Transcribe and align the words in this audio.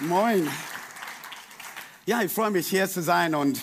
Moin. 0.00 0.48
Ja, 2.06 2.22
ich 2.22 2.30
freue 2.30 2.52
mich 2.52 2.68
hier 2.68 2.88
zu 2.88 3.02
sein 3.02 3.34
und 3.34 3.60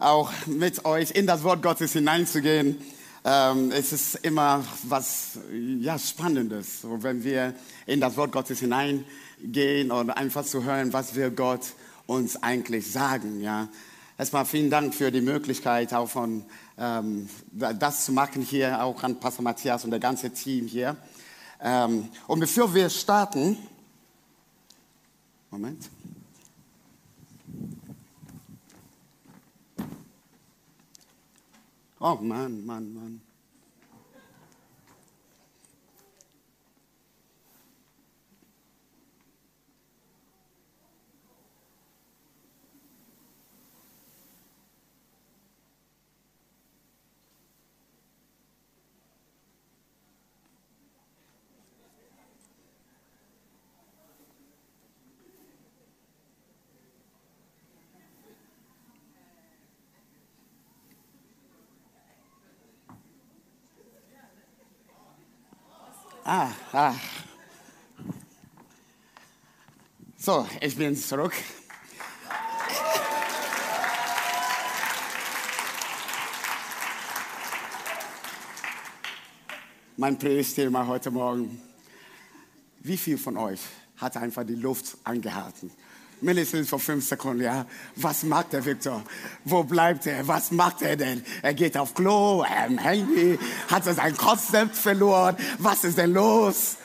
auch 0.00 0.32
mit 0.46 0.84
euch 0.84 1.12
in 1.12 1.28
das 1.28 1.44
Wort 1.44 1.62
Gottes 1.62 1.92
hineinzugehen. 1.92 2.76
Ähm, 3.24 3.70
es 3.70 3.92
ist 3.92 4.16
immer 4.16 4.64
was 4.82 5.38
ja, 5.78 5.96
Spannendes, 5.96 6.80
wenn 6.82 7.22
wir 7.22 7.54
in 7.86 8.00
das 8.00 8.16
Wort 8.16 8.32
Gottes 8.32 8.58
hineingehen 8.58 9.92
und 9.92 10.10
einfach 10.10 10.44
zu 10.44 10.64
hören, 10.64 10.92
was 10.92 11.14
will 11.14 11.30
Gott 11.30 11.62
uns 12.06 12.42
eigentlich 12.42 12.90
sagen. 12.90 13.40
Ja. 13.40 13.68
Erstmal 14.18 14.44
vielen 14.44 14.70
Dank 14.70 14.92
für 14.92 15.12
die 15.12 15.20
Möglichkeit, 15.20 15.94
auch 15.94 16.08
von 16.08 16.44
ähm, 16.78 17.28
das 17.52 18.06
zu 18.06 18.12
machen 18.12 18.42
hier, 18.42 18.82
auch 18.82 19.04
an 19.04 19.20
Pastor 19.20 19.44
Matthias 19.44 19.84
und 19.84 19.92
der 19.92 20.00
ganze 20.00 20.30
Team 20.30 20.66
hier. 20.66 20.96
Ähm, 21.62 22.08
und 22.26 22.40
bevor 22.40 22.74
wir 22.74 22.90
starten, 22.90 23.56
Moment. 25.56 25.88
Oh 31.98 32.16
Mann, 32.16 32.66
Mann, 32.66 32.94
Mann. 32.94 33.20
Ah, 66.28 66.50
ah. 66.72 66.92
So, 70.16 70.44
ich 70.60 70.74
bin 70.76 70.96
zurück. 70.96 71.34
Mein 79.96 80.18
Predigtthema 80.18 80.84
heute 80.88 81.12
Morgen. 81.12 81.62
Wie 82.80 82.96
viel 82.96 83.18
von 83.18 83.36
euch 83.36 83.60
hat 83.98 84.16
einfach 84.16 84.44
die 84.44 84.56
Luft 84.56 84.98
angehalten? 85.04 85.70
Mindestens 86.20 86.68
vor 86.68 86.78
fünf 86.78 87.06
Sekunden, 87.06 87.42
ja. 87.42 87.66
Was 87.96 88.22
macht 88.22 88.52
der 88.52 88.64
Victor? 88.64 89.02
Wo 89.44 89.62
bleibt 89.64 90.06
er? 90.06 90.26
Was 90.26 90.50
macht 90.50 90.82
er 90.82 90.96
denn? 90.96 91.24
Er 91.42 91.54
geht 91.54 91.76
auf 91.76 91.94
Klo, 91.94 92.44
ähm, 92.44 92.78
Handy, 92.78 93.38
hat 93.68 93.86
er 93.86 93.94
sein 93.94 94.16
Konzept 94.16 94.76
verloren? 94.76 95.36
Was 95.58 95.84
ist 95.84 95.98
denn 95.98 96.12
los? 96.12 96.76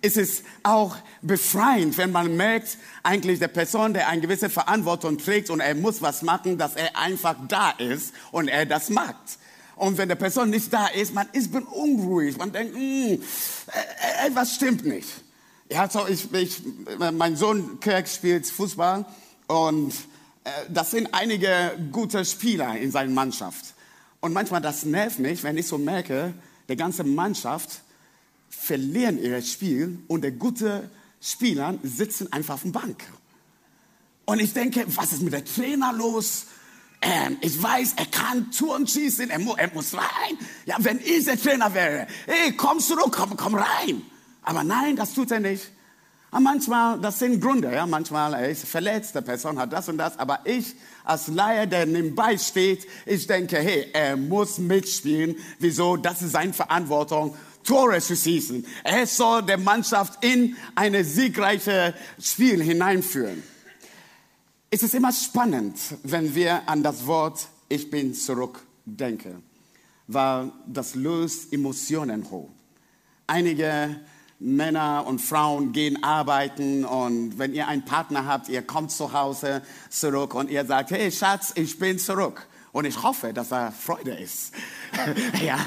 Es 0.00 0.16
ist 0.16 0.44
auch 0.62 0.96
befreiend, 1.22 1.98
wenn 1.98 2.12
man 2.12 2.36
merkt, 2.36 2.78
eigentlich 3.02 3.40
der 3.40 3.48
Person, 3.48 3.94
der 3.94 4.08
eine 4.08 4.20
gewisse 4.20 4.48
Verantwortung 4.48 5.18
trägt 5.18 5.50
und 5.50 5.58
er 5.58 5.74
muss 5.74 6.00
was 6.02 6.22
machen, 6.22 6.56
dass 6.56 6.76
er 6.76 6.96
einfach 6.96 7.34
da 7.48 7.70
ist 7.70 8.14
und 8.30 8.46
er 8.46 8.64
das 8.64 8.90
macht. 8.90 9.38
Und 9.74 9.98
wenn 9.98 10.08
der 10.08 10.16
Person 10.16 10.50
nicht 10.50 10.72
da 10.72 10.86
ist, 10.88 11.14
man 11.14 11.28
ist 11.32 11.52
unruhig, 11.52 12.36
man 12.36 12.52
denkt, 12.52 12.74
mh, 12.74 12.80
hm, 12.80 13.22
äh, 13.22 14.26
etwas 14.28 14.54
stimmt 14.54 14.84
nicht. 14.84 15.08
Ja, 15.70 15.88
so 15.90 16.06
ich, 16.06 16.32
ich, 16.32 16.62
mein 16.98 17.36
Sohn 17.36 17.78
Kirk 17.80 18.08
spielt 18.08 18.46
Fußball 18.46 19.04
und 19.48 19.92
äh, 20.44 20.50
das 20.70 20.92
sind 20.92 21.12
einige 21.12 21.78
gute 21.92 22.24
Spieler 22.24 22.78
in 22.78 22.90
seiner 22.90 23.12
Mannschaft. 23.12 23.74
Und 24.20 24.32
manchmal 24.32 24.62
das 24.62 24.84
nervt 24.84 25.18
mich, 25.18 25.42
wenn 25.42 25.58
ich 25.58 25.66
so 25.66 25.76
merke, 25.76 26.32
die 26.68 26.76
ganze 26.76 27.04
Mannschaft 27.04 27.82
verlieren 28.48 29.22
ihr 29.22 29.42
Spiel 29.42 29.98
und 30.08 30.24
die 30.24 30.30
guten 30.30 30.88
Spieler 31.20 31.74
sitzen 31.82 32.32
einfach 32.32 32.54
auf 32.54 32.62
dem 32.62 32.72
Bank. 32.72 33.04
Und 34.24 34.40
ich 34.40 34.54
denke, 34.54 34.84
was 34.88 35.12
ist 35.12 35.22
mit 35.22 35.34
der 35.34 35.44
Trainer 35.44 35.92
los? 35.92 36.46
Ähm, 37.00 37.36
ich 37.42 37.62
weiß, 37.62 37.94
er 37.96 38.06
kann 38.06 38.50
Touren 38.50 38.86
schießen, 38.86 39.30
er, 39.30 39.38
mu 39.38 39.54
er 39.54 39.72
muss 39.72 39.94
rein. 39.94 40.38
Ja, 40.64 40.76
wenn 40.80 40.98
ich 40.98 41.24
der 41.24 41.40
Trainer 41.40 41.72
wäre, 41.72 42.06
hey, 42.26 42.52
komm 42.56 42.80
zurück, 42.80 43.12
komm, 43.12 43.36
komm 43.36 43.54
rein. 43.54 44.02
Aber 44.42 44.64
nein, 44.64 44.96
das 44.96 45.14
tut 45.14 45.30
er 45.30 45.40
nicht. 45.40 45.70
Und 46.30 46.42
manchmal, 46.42 47.00
das 47.00 47.18
sind 47.18 47.40
Gründe, 47.40 47.72
ja, 47.72 47.86
manchmal 47.86 48.34
er 48.34 48.50
ist 48.50 48.66
verletzt, 48.66 49.14
die 49.14 49.22
Person 49.22 49.58
hat 49.58 49.72
das 49.72 49.88
und 49.88 49.96
das, 49.96 50.18
aber 50.18 50.40
ich 50.44 50.74
als 51.04 51.28
Laie, 51.28 51.66
der 51.66 51.86
nebenbei 51.86 52.36
steht, 52.36 52.86
ich 53.06 53.26
denke, 53.26 53.56
hey, 53.56 53.86
er 53.94 54.14
muss 54.16 54.58
mitspielen. 54.58 55.36
Wieso? 55.58 55.96
Das 55.96 56.20
ist 56.20 56.32
seine 56.32 56.52
Verantwortung, 56.52 57.34
Tore 57.64 58.00
zu 58.00 58.14
schießen. 58.14 58.66
Er 58.84 59.06
soll 59.06 59.42
der 59.42 59.56
Mannschaft 59.56 60.22
in 60.22 60.54
eine 60.74 61.02
siegreiche 61.02 61.94
Spiel 62.20 62.62
hineinführen. 62.62 63.42
Es 64.70 64.82
ist 64.82 64.94
immer 64.94 65.12
spannend, 65.12 65.78
wenn 66.02 66.34
wir 66.34 66.68
an 66.68 66.82
das 66.82 67.06
Wort 67.06 67.48
Ich 67.70 67.90
bin 67.90 68.14
zurück 68.14 68.60
denken, 68.84 69.42
weil 70.06 70.52
das 70.66 70.94
löst 70.94 71.52
Emotionen 71.52 72.30
hoch. 72.30 72.50
Einige 73.26 74.00
Männer 74.40 75.04
und 75.06 75.20
Frauen 75.20 75.72
gehen 75.72 76.02
arbeiten 76.04 76.84
und 76.84 77.38
wenn 77.38 77.54
ihr 77.54 77.66
einen 77.66 77.84
Partner 77.84 78.24
habt, 78.26 78.48
ihr 78.48 78.62
kommt 78.62 78.92
zu 78.92 79.12
Hause 79.12 79.62
zurück 79.90 80.34
und 80.34 80.48
ihr 80.48 80.64
sagt, 80.64 80.92
hey 80.92 81.10
Schatz, 81.10 81.52
ich 81.56 81.78
bin 81.78 81.98
zurück. 81.98 82.46
Und 82.70 82.84
ich 82.84 83.02
hoffe, 83.02 83.32
dass 83.32 83.50
er 83.50 83.72
Freude 83.72 84.12
ist. 84.12 84.52
ja, 85.44 85.58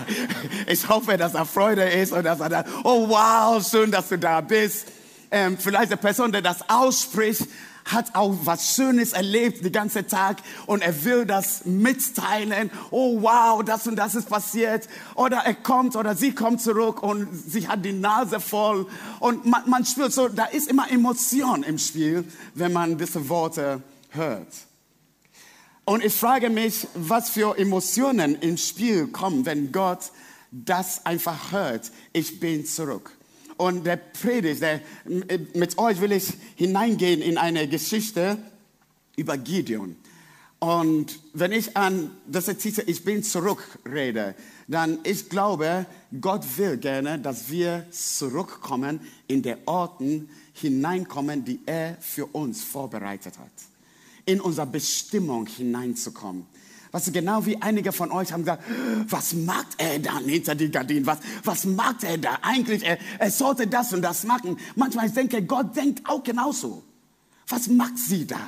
ich 0.68 0.88
hoffe, 0.88 1.18
dass 1.18 1.34
er 1.34 1.46
Freude 1.46 1.84
ist 1.84 2.14
und 2.14 2.24
dass 2.24 2.40
er 2.40 2.48
dann, 2.48 2.66
oh 2.84 3.10
wow, 3.10 3.68
schön, 3.68 3.92
dass 3.92 4.08
du 4.08 4.18
da 4.18 4.40
bist. 4.40 4.88
Ähm, 5.32 5.58
vielleicht 5.58 5.92
die 5.92 5.98
Person, 5.98 6.32
die 6.32 6.42
das 6.42 6.70
ausspricht, 6.70 7.48
hat 7.86 8.16
auch 8.16 8.36
was 8.44 8.76
Schönes 8.76 9.14
erlebt 9.14 9.64
den 9.64 9.72
ganzen 9.72 10.08
Tag 10.08 10.38
und 10.66 10.82
er 10.82 11.04
will 11.04 11.26
das 11.26 11.66
mitteilen. 11.66 12.72
Oh 12.90 13.22
wow, 13.22 13.64
das 13.64 13.88
und 13.88 13.96
das 13.96 14.16
ist 14.16 14.30
passiert. 14.30 14.88
Oder 15.16 15.38
er 15.38 15.56
kommt 15.56 15.96
oder 15.96 16.16
sie 16.16 16.34
kommt 16.34 16.62
zurück 16.62 17.04
und 17.04 17.28
sie 17.34 17.68
hat 17.68 17.84
die 17.86 17.94
Nase 17.94 18.40
voll. 18.40 18.88
Und 19.20 19.46
man, 19.46 19.70
man 19.70 19.86
spürt 19.86 20.14
so, 20.14 20.28
da 20.28 20.46
ist 20.46 20.70
immer 20.70 20.90
Emotion 20.92 21.64
im 21.64 21.78
Spiel, 21.78 22.26
wenn 22.54 22.74
man 22.74 22.98
diese 22.98 23.28
Worte 23.30 23.82
hört. 24.10 24.48
Und 25.86 26.06
ich 26.06 26.14
frage 26.14 26.50
mich, 26.50 26.88
was 26.94 27.32
für 27.32 27.58
Emotionen 27.58 28.36
ins 28.36 28.68
Spiel 28.68 29.08
kommen, 29.08 29.46
wenn 29.46 29.72
Gott 29.72 30.12
das 30.52 31.06
einfach 31.06 31.52
hört. 31.52 31.92
Ich 32.14 32.40
bin 32.40 32.66
zurück. 32.66 33.12
Und 33.62 33.86
der 33.86 33.98
Predigt, 33.98 34.64
der, 34.64 34.82
mit 35.54 35.78
euch 35.78 36.02
will 36.02 36.14
ich 36.14 36.34
hineingehen 36.56 37.22
in 37.22 37.38
eine 37.38 37.68
Geschichte 37.68 38.40
über 39.16 39.38
Gideon. 39.38 39.96
Und 40.58 41.20
wenn 41.34 41.52
ich 41.52 41.78
an 41.78 42.10
das 42.26 42.46
Titel 42.46 42.82
Ich 42.88 43.04
bin 43.04 43.22
zurück 43.22 43.64
rede, 43.86 44.34
dann 44.68 44.98
ich 45.04 45.30
glaube, 45.30 45.86
Gott 46.20 46.44
will 46.58 46.78
gerne, 46.78 47.20
dass 47.20 47.52
wir 47.52 47.86
zurückkommen 47.92 49.00
in 49.28 49.44
die 49.44 49.54
Orten 49.68 50.32
hineinkommen, 50.54 51.46
die 51.46 51.60
er 51.68 51.98
für 52.00 52.26
uns 52.26 52.64
vorbereitet 52.64 53.38
hat. 53.38 53.52
In 54.26 54.42
unsere 54.42 54.66
Bestimmung 54.66 55.46
hineinzukommen. 55.46 56.48
Was 56.92 57.12
genau 57.12 57.46
wie 57.46 57.62
einige 57.62 57.94
von 57.94 58.12
euch 58.12 58.34
haben 58.34 58.42
gesagt, 58.42 58.64
was 59.08 59.34
macht 59.34 59.68
er 59.78 60.00
da 60.00 60.20
hinter 60.20 60.56
die 60.56 60.70
Gardinen? 60.70 61.06
Was, 61.06 61.20
was 61.44 61.66
macht 61.66 62.04
er 62.04 62.18
da 62.18 62.40
eigentlich? 62.42 62.84
Er, 62.84 62.98
er 63.18 63.32
sollte 63.32 63.68
das 63.68 63.94
und 63.94 64.02
das 64.02 64.26
machen. 64.26 64.58
Manchmal 64.76 65.08
ich 65.08 65.14
denke, 65.14 65.42
Gott 65.44 65.76
denkt 65.76 66.08
auch 66.10 66.22
genauso. 66.22 66.84
Was 67.48 67.68
macht 67.68 67.98
sie 67.98 68.28
da? 68.28 68.40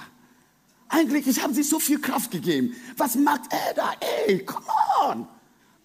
Eigentlich, 0.90 1.26
ich 1.26 1.42
habe 1.42 1.54
sie 1.54 1.64
so 1.64 1.80
viel 1.80 2.00
Kraft 2.00 2.32
gegeben. 2.32 2.76
Was 2.98 3.16
macht 3.16 3.42
er 3.50 3.74
da? 3.76 3.94
Ey, 4.28 4.40
come 4.40 4.66
on. 5.08 5.28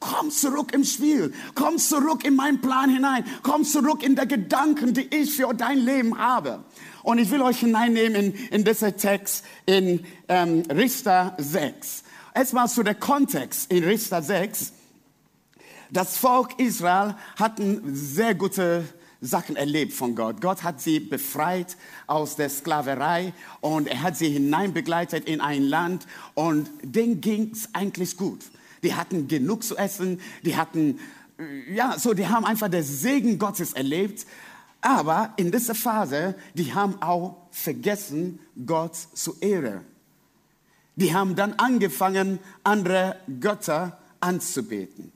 Komm 0.00 0.30
zurück 0.30 0.72
im 0.74 0.84
Spiel. 0.84 1.32
Komm 1.54 1.78
zurück 1.78 2.24
in 2.24 2.36
meinen 2.36 2.60
Plan 2.60 2.90
hinein. 2.90 3.24
Komm 3.42 3.64
zurück 3.64 4.02
in 4.02 4.16
die 4.16 4.28
Gedanken, 4.28 4.94
die 4.94 5.08
ich 5.14 5.34
für 5.34 5.52
dein 5.54 5.78
Leben 5.78 6.18
habe. 6.18 6.64
Und 7.02 7.18
ich 7.18 7.30
will 7.30 7.42
euch 7.42 7.60
hineinnehmen 7.60 8.32
in, 8.32 8.34
in 8.50 8.64
diesen 8.64 8.96
Text 8.96 9.44
in 9.66 10.04
ähm, 10.28 10.62
Richter 10.70 11.34
6. 11.38 12.04
Erstmal 12.34 12.68
zu 12.68 12.82
der 12.82 12.94
Kontext 12.94 13.70
in 13.72 13.84
Richter 13.84 14.22
6. 14.22 14.72
Das 15.90 16.18
Volk 16.18 16.58
Israel 16.58 17.14
hatten 17.36 17.94
sehr 17.94 18.34
gute 18.34 18.84
Sachen 19.20 19.56
erlebt 19.56 19.92
von 19.92 20.14
Gott. 20.14 20.40
Gott 20.40 20.62
hat 20.62 20.80
sie 20.80 21.00
befreit 21.00 21.76
aus 22.06 22.36
der 22.36 22.50
Sklaverei 22.50 23.32
und 23.60 23.88
er 23.88 24.02
hat 24.02 24.16
sie 24.16 24.28
hineinbegleitet 24.28 25.26
in 25.26 25.40
ein 25.40 25.62
Land 25.62 26.06
und 26.34 26.70
denen 26.82 27.20
ging 27.20 27.50
es 27.52 27.74
eigentlich 27.74 28.16
gut. 28.16 28.40
Die 28.82 28.94
hatten 28.94 29.26
genug 29.26 29.64
zu 29.64 29.76
essen, 29.76 30.20
die 30.44 30.56
hatten, 30.56 31.00
ja, 31.72 31.98
so, 31.98 32.14
die 32.14 32.28
haben 32.28 32.44
einfach 32.44 32.68
den 32.68 32.84
Segen 32.84 33.38
Gottes 33.38 33.72
erlebt. 33.72 34.26
Aber 34.80 35.32
in 35.36 35.50
dieser 35.50 35.74
Phase, 35.74 36.36
die 36.54 36.72
haben 36.72 37.02
auch 37.02 37.48
vergessen, 37.50 38.38
Gott 38.64 38.94
zu 38.94 39.36
ehren. 39.40 39.80
Die 40.98 41.14
haben 41.14 41.36
dann 41.36 41.52
angefangen, 41.54 42.40
andere 42.64 43.14
Götter 43.40 43.98
anzubeten. 44.18 45.12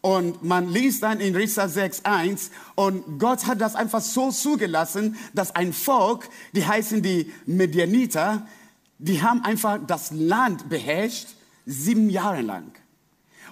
Und 0.00 0.44
man 0.44 0.68
liest 0.68 1.02
dann 1.02 1.18
in 1.18 1.34
Risa 1.34 1.64
6.1 1.64 2.50
und 2.76 3.18
Gott 3.18 3.46
hat 3.46 3.60
das 3.60 3.74
einfach 3.74 4.00
so 4.00 4.30
zugelassen, 4.30 5.16
dass 5.34 5.56
ein 5.56 5.72
Volk, 5.72 6.28
die 6.52 6.64
heißen 6.64 7.02
die 7.02 7.32
Medianiter, 7.46 8.46
die 8.98 9.20
haben 9.20 9.42
einfach 9.42 9.80
das 9.84 10.12
Land 10.12 10.68
beherrscht 10.68 11.30
sieben 11.64 12.08
Jahre 12.08 12.42
lang. 12.42 12.70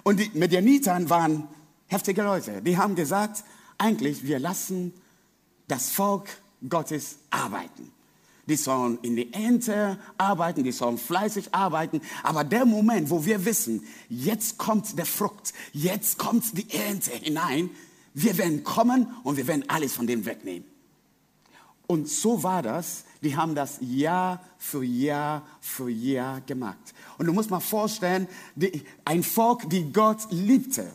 Und 0.03 0.21
die 0.21 0.31
Medianiter 0.33 1.09
waren 1.09 1.49
heftige 1.87 2.23
Leute. 2.23 2.61
Die 2.61 2.77
haben 2.77 2.95
gesagt, 2.95 3.43
eigentlich, 3.77 4.23
wir 4.23 4.39
lassen 4.39 4.93
das 5.67 5.89
Volk 5.89 6.29
Gottes 6.69 7.17
arbeiten. 7.31 7.91
Die 8.47 8.55
sollen 8.55 8.99
in 9.01 9.15
die 9.15 9.33
Ernte 9.33 9.97
arbeiten, 10.17 10.63
die 10.63 10.71
sollen 10.71 10.97
fleißig 10.97 11.53
arbeiten. 11.53 12.01
Aber 12.21 12.43
der 12.43 12.65
Moment, 12.65 13.09
wo 13.09 13.25
wir 13.25 13.43
wissen, 13.45 13.83
jetzt 14.09 14.57
kommt 14.57 14.97
der 14.97 15.05
Frucht, 15.05 15.53
jetzt 15.73 16.19
kommt 16.19 16.57
die 16.57 16.71
Ernte 16.71 17.11
hinein, 17.11 17.69
wir 18.13 18.37
werden 18.37 18.63
kommen 18.63 19.07
und 19.23 19.37
wir 19.37 19.47
werden 19.47 19.65
alles 19.67 19.93
von 19.93 20.07
dem 20.07 20.25
wegnehmen. 20.25 20.65
Und 21.87 22.09
so 22.09 22.41
war 22.43 22.61
das. 22.61 23.05
Die 23.21 23.35
haben 23.35 23.55
das 23.55 23.77
Jahr 23.81 24.43
für 24.57 24.83
Jahr 24.83 25.43
für 25.61 25.89
Jahr 25.89 26.41
gemacht. 26.41 26.93
Und 27.17 27.25
du 27.25 27.33
musst 27.33 27.49
mal 27.49 27.59
vorstellen, 27.59 28.27
die, 28.55 28.83
ein 29.03 29.23
Volk, 29.23 29.69
die 29.69 29.91
Gott 29.91 30.27
liebte. 30.31 30.91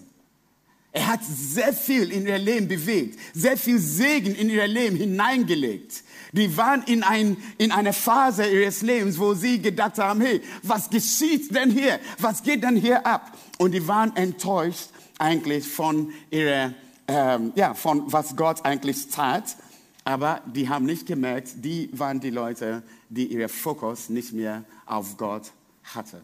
Er 0.93 1.07
hat 1.07 1.21
sehr 1.25 1.73
viel 1.73 2.11
in 2.11 2.27
ihr 2.27 2.39
Leben 2.39 2.67
bewegt, 2.67 3.19
sehr 3.33 3.57
viel 3.57 3.79
Segen 3.79 4.35
in 4.35 4.51
ihr 4.51 4.67
Leben 4.67 4.97
hineingelegt. 4.97 6.03
Die 6.33 6.57
waren 6.57 6.83
in, 6.83 7.05
ein, 7.05 7.37
in 7.59 7.71
einer 7.71 7.93
Phase 7.93 8.49
ihres 8.49 8.83
Lebens, 8.83 9.19
wo 9.19 9.35
sie 9.35 9.61
gedacht 9.63 9.99
haben, 9.99 10.21
hey, 10.21 10.41
was 10.65 10.91
geschieht 10.91 11.55
denn 11.55 11.71
hier? 11.71 12.01
Was 12.19 12.43
geht 12.43 12.65
denn 12.65 12.77
hier 12.77 13.07
ab? 13.07 13.37
Und 13.59 13.73
die 13.73 13.87
waren 13.87 14.17
enttäuscht 14.17 14.89
eigentlich 15.19 15.67
von 15.69 16.13
ihrer, 16.31 16.75
ähm, 17.07 17.53
ja, 17.55 17.75
von 17.75 18.13
was 18.13 18.35
Gott 18.35 18.65
eigentlich 18.65 19.09
tat. 19.09 19.57
Aber 20.03 20.41
die 20.47 20.69
haben 20.69 20.87
nicht 20.87 21.07
gemerkt, 21.07 21.51
die 21.65 21.89
waren 21.93 22.19
die 22.19 22.31
Leute, 22.31 22.83
die 23.11 23.27
ihren 23.27 23.49
Fokus 23.49 24.09
nicht 24.09 24.33
mehr 24.33 24.65
auf 24.87 25.17
Gott 25.17 25.53
hatten. 25.85 26.23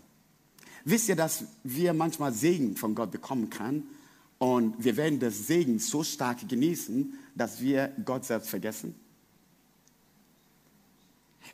Wisst 0.85 1.09
ihr, 1.09 1.17
dass 1.17 1.45
wir 1.62 1.93
manchmal 1.93 2.33
Segen 2.33 2.77
von 2.77 2.95
Gott 2.95 3.11
bekommen 3.11 3.51
können? 3.51 3.89
Und 4.38 4.83
wir 4.83 4.97
werden 4.97 5.19
das 5.19 5.47
Segen 5.47 5.79
so 5.79 6.05
stark 6.05 6.49
genießen, 6.49 7.15
dass 7.35 7.61
wir 7.61 7.93
Gott 8.05 8.25
selbst 8.25 8.50
vergessen. 8.50 8.94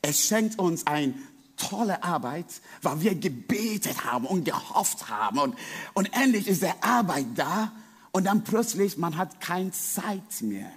Es 0.01 0.27
schenkt 0.27 0.59
uns 0.59 0.87
eine 0.87 1.15
tolle 1.57 2.03
Arbeit, 2.03 2.47
weil 2.81 3.01
wir 3.03 3.15
gebetet 3.15 4.05
haben 4.05 4.27
und 4.27 4.45
gehofft 4.45 5.09
haben. 5.09 5.39
Und, 5.39 5.55
und 5.95 6.13
endlich 6.13 6.49
ist 6.49 6.63
der 6.63 6.83
Arbeit 6.83 7.27
da 7.37 7.73
und 8.11 8.25
dann 8.25 8.43
plötzlich, 8.43 8.99
man 8.99 9.17
hat 9.17 9.41
keine 9.41 9.71
Zeit 9.71 10.43
mehr 10.43 10.71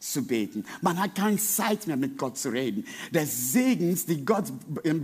zu 0.00 0.26
beten. 0.26 0.64
Man 0.80 0.98
hat 0.98 1.14
keine 1.14 1.36
Zeit 1.36 1.86
mehr 1.86 1.96
mit 1.96 2.16
Gott 2.18 2.38
zu 2.38 2.48
reden. 2.48 2.84
Der 3.12 3.26
Segen, 3.26 3.98
die 4.08 4.24
Gott 4.24 4.52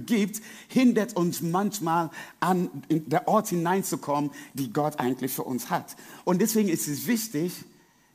gibt, 0.06 0.40
hindert 0.68 1.14
uns 1.14 1.42
manchmal 1.42 2.10
an 2.40 2.70
der 2.88 3.28
Ort 3.28 3.48
hineinzukommen, 3.48 4.30
die 4.54 4.72
Gott 4.72 4.98
eigentlich 4.98 5.32
für 5.32 5.44
uns 5.44 5.70
hat. 5.70 5.96
Und 6.24 6.40
deswegen 6.40 6.70
ist 6.70 6.88
es 6.88 7.06
wichtig, 7.06 7.52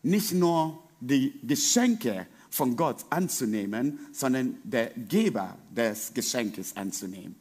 nicht 0.02 0.34
nur 0.34 0.84
die 1.00 1.40
Geschenke 1.44 2.26
von 2.50 2.76
Gott 2.76 3.06
anzunehmen, 3.12 4.00
sondern 4.12 4.58
der 4.64 4.90
Geber 4.90 5.58
des 5.76 6.14
Geschenkes 6.14 6.76
anzunehmen. 6.76 7.36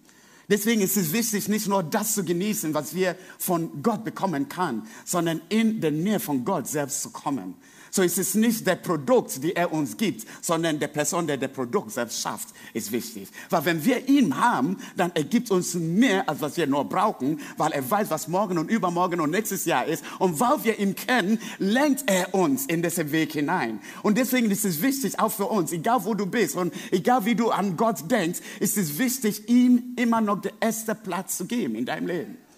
Deswegen 0.49 0.81
ist 0.83 0.97
es 0.97 1.13
wichtig, 1.13 1.49
nicht 1.49 1.69
nur 1.69 1.83
das 1.83 2.15
zu 2.15 2.25
genießen, 2.25 2.75
was 2.75 2.95
wir 2.95 3.17
von 3.39 3.83
Gott 3.83 4.05
bekommen 4.05 4.49
können, 4.49 4.87
sondern 5.05 5.41
in 5.49 5.81
der 5.81 5.93
Nähe 5.93 6.21
von 6.21 6.45
Gott 6.45 6.67
selbst 6.67 7.03
zu 7.03 7.11
kommen. 7.11 7.55
So 7.91 8.03
ist 8.03 8.19
es 8.19 8.35
nicht 8.35 8.67
der 8.67 8.77
Produkt, 8.77 9.43
die 9.43 9.55
er 9.55 9.73
uns 9.73 9.97
gibt, 9.97 10.27
sondern 10.41 10.79
der 10.79 10.89
Person, 10.89 11.27
der 11.27 11.37
das 11.37 11.51
Produkt 11.51 11.91
selbst 11.91 12.21
schafft, 12.21 12.49
ist 12.73 12.93
wichtig. 12.93 13.29
Weil 13.49 13.65
wenn 13.65 13.85
wir 13.85 14.09
ihn 14.09 14.39
haben, 14.39 14.79
dann 14.97 15.11
ergibt 15.15 15.51
uns 15.51 15.75
mehr, 15.75 16.29
als 16.29 16.41
was 16.41 16.57
wir 16.57 16.67
nur 16.67 16.85
brauchen, 16.85 17.41
weil 17.57 17.73
er 17.73 17.89
weiß, 17.89 18.11
was 18.11 18.29
morgen 18.29 18.59
und 18.59 18.71
übermorgen 18.71 19.21
und 19.21 19.31
nächstes 19.31 19.65
Jahr 19.65 19.87
ist. 19.87 20.05
Und 20.19 20.39
weil 20.39 20.63
wir 20.65 20.79
ihn 20.79 20.95
kennen, 20.95 21.39
lenkt 21.59 22.05
er 22.07 22.35
uns 22.35 22.67
in 22.67 22.83
diesen 22.83 23.11
Weg 23.13 23.33
hinein. 23.33 23.81
Und 24.03 24.19
deswegen 24.19 24.51
ist 24.51 24.65
es 24.65 24.83
wichtig, 24.83 25.19
auch 25.19 25.33
für 25.33 25.47
uns, 25.47 25.73
egal 25.73 26.05
wo 26.05 26.15
du 26.15 26.27
bist 26.27 26.57
und 26.57 26.73
egal 26.91 27.25
wie 27.25 27.35
du 27.35 27.51
an 27.51 27.77
Gott 27.77 28.11
denkst, 28.11 28.41
ist 28.61 28.77
es 28.77 28.99
wichtig, 28.99 29.49
ihm 29.49 29.95
immer 29.97 30.21
noch 30.21 30.41
den 30.41 30.53
ersten 30.61 30.97
Platz 31.03 31.37
zu 31.37 31.47
geben 31.47 31.75
in 31.75 31.87
deinem 31.87 32.07
Leben. 32.07 32.50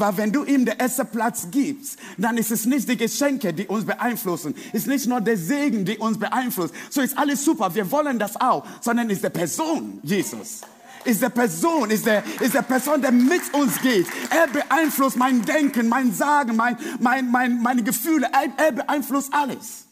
Weil 0.00 0.16
wenn 0.16 0.32
du 0.32 0.44
ihm 0.44 0.64
den 0.64 0.78
ersten 0.78 1.06
Platz 1.06 1.46
gibst, 1.50 1.98
dann 2.16 2.38
ist 2.38 2.50
es 2.50 2.64
nicht 2.64 2.88
die 2.88 2.96
Geschenke, 2.96 3.52
die 3.52 3.66
uns 3.66 3.84
beeinflussen, 3.84 4.54
ist 4.72 4.86
nicht 4.86 5.06
nur 5.06 5.20
der 5.20 5.36
Segen, 5.36 5.84
die 5.84 5.98
uns 5.98 6.18
beeinflusst. 6.18 6.74
So 6.88 7.02
ist 7.02 7.16
alles 7.18 7.44
super, 7.44 7.74
wir 7.74 7.90
wollen 7.90 8.18
das 8.18 8.40
auch, 8.40 8.64
sondern 8.80 9.10
ist 9.10 9.22
der 9.22 9.30
Person 9.30 10.00
Jesus 10.02 10.62
ist 11.02 11.22
der 11.22 11.30
Person, 11.30 11.90
ist 11.90 12.04
der, 12.04 12.22
ist 12.40 12.52
der 12.52 12.60
Person, 12.60 13.00
der 13.00 13.10
mit 13.10 13.40
uns 13.54 13.80
geht. 13.80 14.06
Er 14.28 14.46
beeinflusst 14.48 15.16
mein 15.16 15.42
Denken, 15.42 15.88
mein 15.88 16.12
Sagen, 16.12 16.56
mein, 16.56 16.76
mein, 16.98 17.30
mein, 17.30 17.62
meine 17.62 17.82
Gefühle. 17.82 18.28
Er, 18.30 18.52
er 18.62 18.72
beeinflusst 18.72 19.32
alles. 19.32 19.86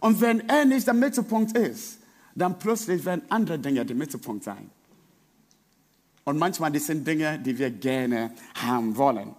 Und 0.00 0.20
wenn 0.20 0.48
er 0.48 0.64
nicht 0.64 0.84
der 0.84 0.94
Mittelpunkt 0.94 1.56
ist, 1.56 1.98
dann 2.34 2.58
plötzlich 2.58 3.04
werden 3.04 3.22
andere 3.28 3.60
Dinge 3.60 3.86
der 3.86 3.94
Mittelpunkt 3.94 4.42
sein. 4.42 4.68
Und 6.24 6.38
manchmal 6.38 6.70
das 6.70 6.86
sind 6.86 7.06
Dinge, 7.06 7.38
die 7.38 7.58
wir 7.58 7.70
gerne 7.70 8.32
haben 8.54 8.96
wollen. 8.96 9.34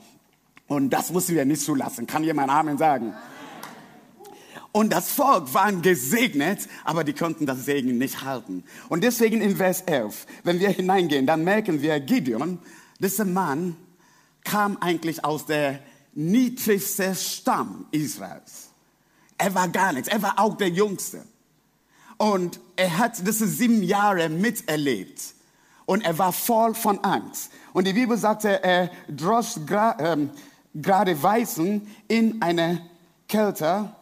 Und 0.68 0.90
das 0.90 1.12
müssen 1.12 1.36
wir 1.36 1.46
nicht 1.46 1.62
zulassen. 1.62 2.08
Kann 2.08 2.24
jemand 2.24 2.50
Amen 2.50 2.78
sagen? 2.78 3.14
Und 4.72 4.92
das 4.92 5.12
Volk 5.12 5.54
waren 5.54 5.84
gesegnet, 5.84 6.68
aber 6.84 7.04
die 7.04 7.14
konnten 7.14 7.46
das 7.46 7.66
Segen 7.66 7.98
nicht 8.00 8.24
halten. 8.24 8.64
Und 8.90 9.04
deswegen 9.04 9.40
in 9.40 9.56
Vers 9.56 9.82
11, 9.82 10.26
wenn 10.44 10.60
wir 10.60 10.70
hineingehen, 10.70 11.28
dann 11.28 11.44
merken 11.44 11.82
wir, 11.82 12.00
Gideon, 12.00 12.58
dieser 13.00 13.26
Mann 13.26 13.76
kam 14.44 14.78
eigentlich 14.78 15.24
aus 15.24 15.46
der 15.46 15.80
niedrigsten 16.16 17.16
Stamm 17.16 17.86
Israels. 17.92 18.70
Er 19.38 19.54
war 19.54 19.68
gar 19.68 19.94
nichts, 19.94 20.08
er 20.08 20.22
war 20.22 20.40
auch 20.40 20.58
der 20.58 20.70
Jüngste. 20.70 21.24
Und 22.18 22.60
er 22.76 22.98
hat 22.98 23.26
diese 23.28 23.48
sieben 23.48 23.84
Jahre 23.84 24.28
miterlebt 24.28 25.22
und 25.86 26.02
er 26.02 26.18
war 26.18 26.32
voll 26.32 26.74
von 26.74 27.00
Angst. 27.04 27.52
Und 27.74 27.88
die 27.88 27.94
Bibel 27.94 28.18
sagte, 28.18 28.64
er 28.64 28.90
drosch 29.10 29.56
ähm, 30.00 30.30
gerade 30.74 31.22
Weißen 31.22 31.88
in 32.08 32.42
eine 32.42 32.82
Kälte, 33.28 33.94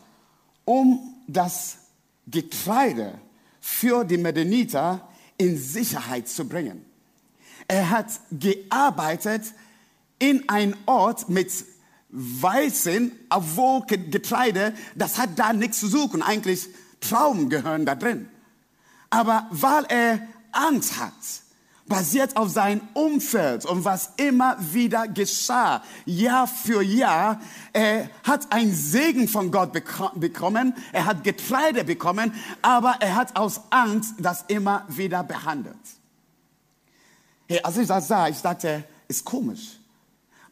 um 0.65 1.15
das 1.27 1.77
Getreide 2.27 3.13
für 3.59 4.03
die 4.03 4.17
Medianiter 4.17 5.07
in 5.37 5.57
Sicherheit 5.57 6.27
zu 6.27 6.47
bringen. 6.47 6.85
Er 7.67 7.89
hat 7.89 8.07
gearbeitet 8.31 9.43
in 10.19 10.47
einem 10.49 10.75
Ort 10.85 11.29
mit 11.29 11.51
Weißen, 12.09 13.11
obwohl 13.29 13.85
Getreide, 13.87 14.73
das 14.95 15.17
hat 15.17 15.31
da 15.37 15.53
nichts 15.53 15.79
zu 15.79 15.87
suchen. 15.87 16.21
Eigentlich 16.21 16.67
Trauben 16.99 17.49
gehören 17.49 17.85
da 17.85 17.95
drin. 17.95 18.29
Aber 19.09 19.47
weil 19.49 19.85
er 19.85 20.19
Angst 20.51 20.99
hat, 20.99 21.13
basiert 21.91 22.37
auf 22.37 22.49
sein 22.49 22.79
Umfeld 22.93 23.65
und 23.65 23.83
was 23.83 24.11
immer 24.15 24.55
wieder 24.73 25.09
geschah, 25.09 25.83
Jahr 26.05 26.47
für 26.47 26.81
Jahr. 26.81 27.41
Er 27.73 28.09
hat 28.23 28.49
einen 28.53 28.73
Segen 28.73 29.27
von 29.27 29.51
Gott 29.51 29.73
bekommen, 29.73 30.73
er 30.93 31.05
hat 31.05 31.25
Getreide 31.25 31.83
bekommen, 31.83 32.33
aber 32.61 32.95
er 33.01 33.15
hat 33.15 33.35
aus 33.35 33.59
Angst 33.71 34.15
das 34.19 34.45
immer 34.47 34.85
wieder 34.87 35.21
behandelt. 35.23 35.75
Hey, 37.49 37.59
als 37.61 37.77
ich 37.77 37.87
das 37.87 38.07
sah, 38.07 38.29
ich 38.29 38.41
dachte, 38.41 38.85
ist 39.09 39.25
komisch. 39.25 39.77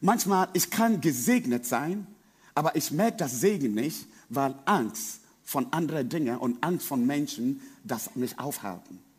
Manchmal, 0.02 0.48
ich 0.52 0.70
kann 0.70 1.00
gesegnet 1.00 1.64
sein, 1.64 2.06
aber 2.54 2.76
ich 2.76 2.90
merke 2.90 3.16
das 3.16 3.40
Segen 3.40 3.72
nicht, 3.72 4.06
weil 4.28 4.54
Angst 4.66 5.20
von 5.42 5.72
anderen 5.72 6.06
Dingen 6.06 6.36
und 6.36 6.62
Angst 6.62 6.86
von 6.86 7.06
Menschen 7.06 7.62
das 7.82 8.14
mich 8.14 8.38
aufhalten. 8.38 9.09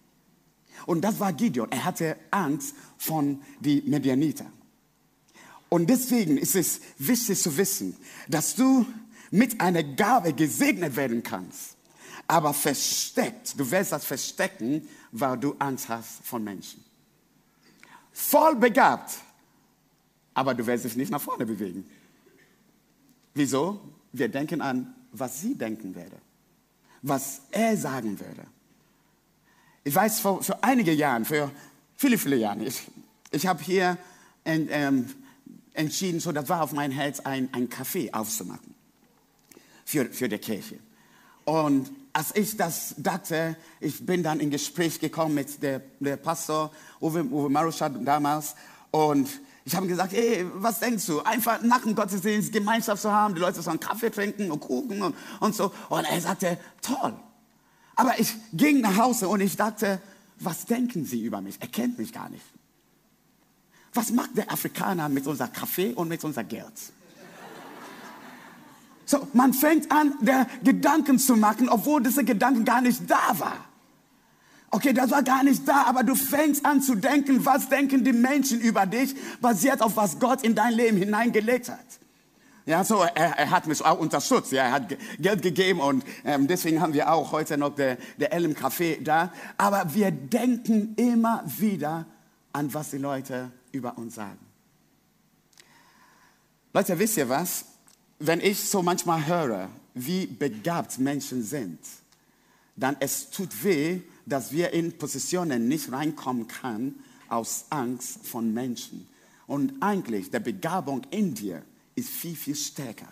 Und 0.86 1.02
das 1.02 1.20
war 1.20 1.34
Gideon. 1.34 1.72
Er 1.72 1.84
hatte 1.86 2.18
Angst 2.32 2.76
von 2.98 3.42
den 3.60 3.90
Medianiter. 3.90 4.46
Und 5.70 5.90
deswegen 5.90 6.38
ist 6.38 6.56
es 6.56 6.82
wichtig 6.98 7.42
zu 7.42 7.56
wissen, 7.58 7.96
dass 8.28 8.56
du 8.56 8.86
mit 9.32 9.62
einer 9.62 9.84
Gabe 9.84 10.34
gesegnet 10.34 10.96
werden 10.96 11.24
kannst, 11.24 11.78
aber 12.28 12.54
versteckt. 12.54 13.58
Du 13.58 13.70
wirst 13.72 13.92
das 13.94 14.04
verstecken, 14.04 14.88
weil 15.12 15.38
du 15.38 15.56
Angst 15.60 15.88
hast 15.88 16.26
von 16.26 16.44
Menschen. 16.44 16.84
Voll 18.12 18.56
begabt, 18.58 19.14
aber 20.34 20.54
du 20.54 20.66
wirst 20.68 20.84
dich 20.84 20.98
nicht 20.98 21.12
nach 21.12 21.22
vorne 21.22 21.46
bewegen. 21.46 21.90
Wieso? 23.34 23.80
Wir 24.12 24.28
denken 24.28 24.60
an, 24.62 24.94
was 25.14 25.40
sie 25.40 25.56
denken 25.56 25.96
werden. 25.96 26.20
was 27.02 27.42
er 27.52 27.76
sagen 27.78 28.20
würde. 28.20 28.46
Ich 29.84 29.96
weiß, 29.96 30.20
vor, 30.20 30.44
für 30.44 30.64
einige 30.64 30.94
Jahre, 30.94 31.26
für 31.26 31.52
viele, 31.96 32.18
viele 32.18 32.36
Jahre, 32.36 32.64
ich, 32.64 32.82
ich 33.32 33.48
habe 33.48 33.64
hier 33.64 33.98
in, 34.44 34.68
ähm, 34.70 35.10
entschieden, 35.74 36.20
so 36.20 36.32
das 36.32 36.50
war 36.50 36.62
auf 36.62 36.72
mein 36.72 36.92
Herz, 36.92 37.20
ein, 37.22 37.50
ein 37.54 37.70
Café 37.70 38.14
aufzumachen 38.14 38.76
für, 39.86 40.06
für 40.06 40.30
die 40.30 40.38
Kirche. 40.38 40.78
Und 41.46 41.92
als 42.14 42.36
ich 42.36 42.58
das 42.58 42.94
dachte, 42.98 43.56
ich 43.80 44.06
bin 44.06 44.22
dann 44.22 44.40
in 44.40 44.52
Gespräch 44.52 45.00
gekommen 45.00 45.36
mit 45.36 45.64
der, 45.64 45.82
der 46.00 46.18
Pastor 46.18 46.72
Uwe, 47.00 47.24
Uwe 47.24 47.50
Maruschat 47.50 47.94
damals 48.06 48.56
und 48.92 49.30
ich 49.64 49.76
habe 49.76 49.88
gesagt, 49.88 50.14
hey, 50.14 50.46
was 50.56 50.80
denkst 50.80 51.06
du? 51.06 51.22
Einfach 51.22 51.62
nach 51.62 51.82
dem 51.82 51.96
Gottesdienst 51.96 52.52
Gemeinschaft 52.52 53.02
zu 53.02 53.12
haben, 53.12 53.36
die 53.36 53.42
Leute 53.42 53.62
sollen 53.62 53.80
Kaffee 53.80 54.10
trinken 54.10 54.52
und 54.52 54.60
Kuchen 54.60 55.02
und, 55.02 55.16
und 55.40 55.56
so. 55.56 55.72
Und 55.90 56.04
er 56.04 56.20
sagte, 56.20 56.58
toll. 56.82 57.14
Aber 58.02 58.20
ich 58.20 58.36
ging 58.52 58.82
nach 58.82 58.98
Hause 58.98 59.28
und 59.28 59.42
ich 59.42 59.56
dachte, 59.56 60.02
was 60.40 60.66
denken 60.66 61.06
sie 61.06 61.24
über 61.24 61.40
mich? 61.40 61.58
Er 61.60 61.68
kennt 61.68 62.00
mich 62.00 62.12
gar 62.12 62.30
nicht. 62.30 62.44
Was 63.94 64.10
macht 64.10 64.36
der 64.36 64.52
Afrikaner 64.52 65.08
mit 65.08 65.28
unser 65.28 65.48
Kaffee 65.48 65.94
und 65.94 66.08
mit 66.08 66.24
unser 66.24 66.44
Geld? 66.44 66.74
So, 69.06 69.28
man 69.34 69.54
fängt 69.54 69.92
an, 69.92 70.16
der 70.20 70.48
Gedanken 70.64 71.20
zu 71.20 71.36
machen, 71.36 71.70
obwohl 71.70 72.02
diese 72.02 72.24
Gedanken 72.24 72.66
gar 72.66 72.82
nicht 72.82 73.02
da 73.08 73.38
war. 73.38 73.66
Okay, 74.72 74.94
das 74.94 75.12
war 75.12 75.22
gar 75.22 75.44
nicht 75.44 75.68
da, 75.68 75.84
aber 75.84 76.02
du 76.02 76.16
fängst 76.16 76.66
an 76.66 76.82
zu 76.82 76.96
denken, 76.96 77.46
was 77.46 77.70
denken 77.70 78.04
die 78.04 78.14
Menschen 78.14 78.62
über 78.62 78.88
dich, 78.88 79.14
basiert 79.42 79.84
auf 79.84 79.96
was 79.96 80.18
Gott 80.18 80.42
in 80.42 80.56
dein 80.56 80.74
Leben 80.74 80.98
hineingelegt 80.98 81.70
hat. 81.70 81.86
Ja, 82.66 82.84
so, 82.84 83.02
er, 83.02 83.38
er 83.38 83.50
hat 83.50 83.66
mich 83.66 83.84
auch 83.84 83.98
unterstützt, 83.98 84.52
ja, 84.52 84.66
er 84.66 84.72
hat 84.72 84.98
Geld 85.20 85.42
gegeben 85.42 85.80
und 85.80 86.04
ähm, 86.24 86.48
deswegen 86.48 86.80
haben 86.80 86.94
wir 86.94 87.12
auch 87.12 87.32
heute 87.32 87.58
noch 87.58 87.76
der, 87.76 87.98
der 88.18 88.40
LM 88.40 88.54
Café 88.54 89.02
da. 89.04 89.34
Aber 89.58 89.94
wir 89.94 90.12
denken 90.12 90.94
immer 90.96 91.44
wieder 91.46 92.06
an, 92.54 92.72
was 92.74 92.92
die 92.92 92.98
Leute 92.98 93.52
über 93.72 93.98
uns 93.98 94.16
sagen. 94.16 94.40
Leute, 96.74 97.00
wisst 97.00 97.18
ihr 97.18 97.28
was? 97.28 97.66
Wenn 98.20 98.40
ich 98.40 98.60
so 98.60 98.84
manchmal 98.84 99.26
höre, 99.26 99.70
wie 99.96 100.28
begabt 100.28 101.00
Menschen 101.00 101.44
sind, 101.44 101.80
dann 102.76 102.96
es 103.00 103.32
tut 103.32 103.64
weh, 103.64 104.02
dass 104.26 104.52
wir 104.52 104.72
in 104.72 104.98
Positionen 104.98 105.68
nicht 105.68 105.92
reinkommen 105.92 106.48
können 106.48 107.04
aus 107.28 107.66
Angst 107.72 108.28
von 108.28 108.54
Menschen. 108.54 109.10
Und 109.48 109.74
eigentlich, 109.82 110.30
der 110.30 110.40
Begabung 110.40 111.02
in 111.10 111.34
dir 111.34 111.64
ist 112.02 112.10
viel, 112.10 112.36
viel 112.36 112.56
stärker 112.56 113.08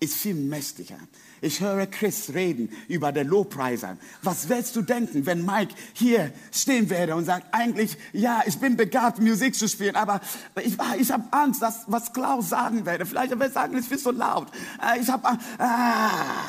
ist 0.00 0.14
viel 0.14 0.34
mächtiger. 0.34 0.98
Ich 1.40 1.60
höre 1.60 1.86
Chris 1.86 2.34
reden 2.34 2.70
über 2.88 3.12
den 3.12 3.28
Lobpreiser. 3.28 3.96
Was 4.22 4.48
willst 4.48 4.76
du 4.76 4.82
denken, 4.82 5.24
wenn 5.26 5.44
Mike 5.44 5.74
hier 5.94 6.32
stehen 6.52 6.90
würde 6.90 7.14
und 7.14 7.24
sagt, 7.24 7.46
eigentlich, 7.52 7.96
ja, 8.12 8.42
ich 8.46 8.58
bin 8.58 8.76
begabt, 8.76 9.20
Musik 9.20 9.54
zu 9.54 9.68
spielen, 9.68 9.96
aber 9.96 10.20
ich, 10.62 10.76
ich 10.98 11.10
habe 11.10 11.24
Angst, 11.30 11.62
dass, 11.62 11.84
was 11.86 12.12
Klaus 12.12 12.50
sagen 12.50 12.84
werde. 12.84 13.06
Vielleicht 13.06 13.30
wird 13.30 13.42
er 13.42 13.50
sagen, 13.50 13.76
es 13.76 13.90
ist 13.90 14.04
so 14.04 14.10
laut. 14.10 14.48
Äh, 14.82 15.00
ich 15.00 15.08
habe, 15.08 15.38
ah. 15.58 16.44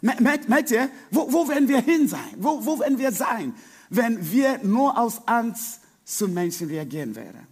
Merkt 0.00 0.70
ihr, 0.70 0.90
wo, 1.10 1.32
wo 1.32 1.48
werden 1.48 1.68
wir 1.68 1.80
hin 1.80 2.06
sein? 2.06 2.34
Wo, 2.36 2.64
wo 2.64 2.78
werden 2.78 2.98
wir 2.98 3.12
sein, 3.12 3.54
wenn 3.88 4.30
wir 4.30 4.58
nur 4.62 4.96
aus 4.98 5.26
Angst 5.26 5.80
zu 6.04 6.28
Menschen 6.28 6.68
reagieren 6.68 7.16
werden? 7.16 7.46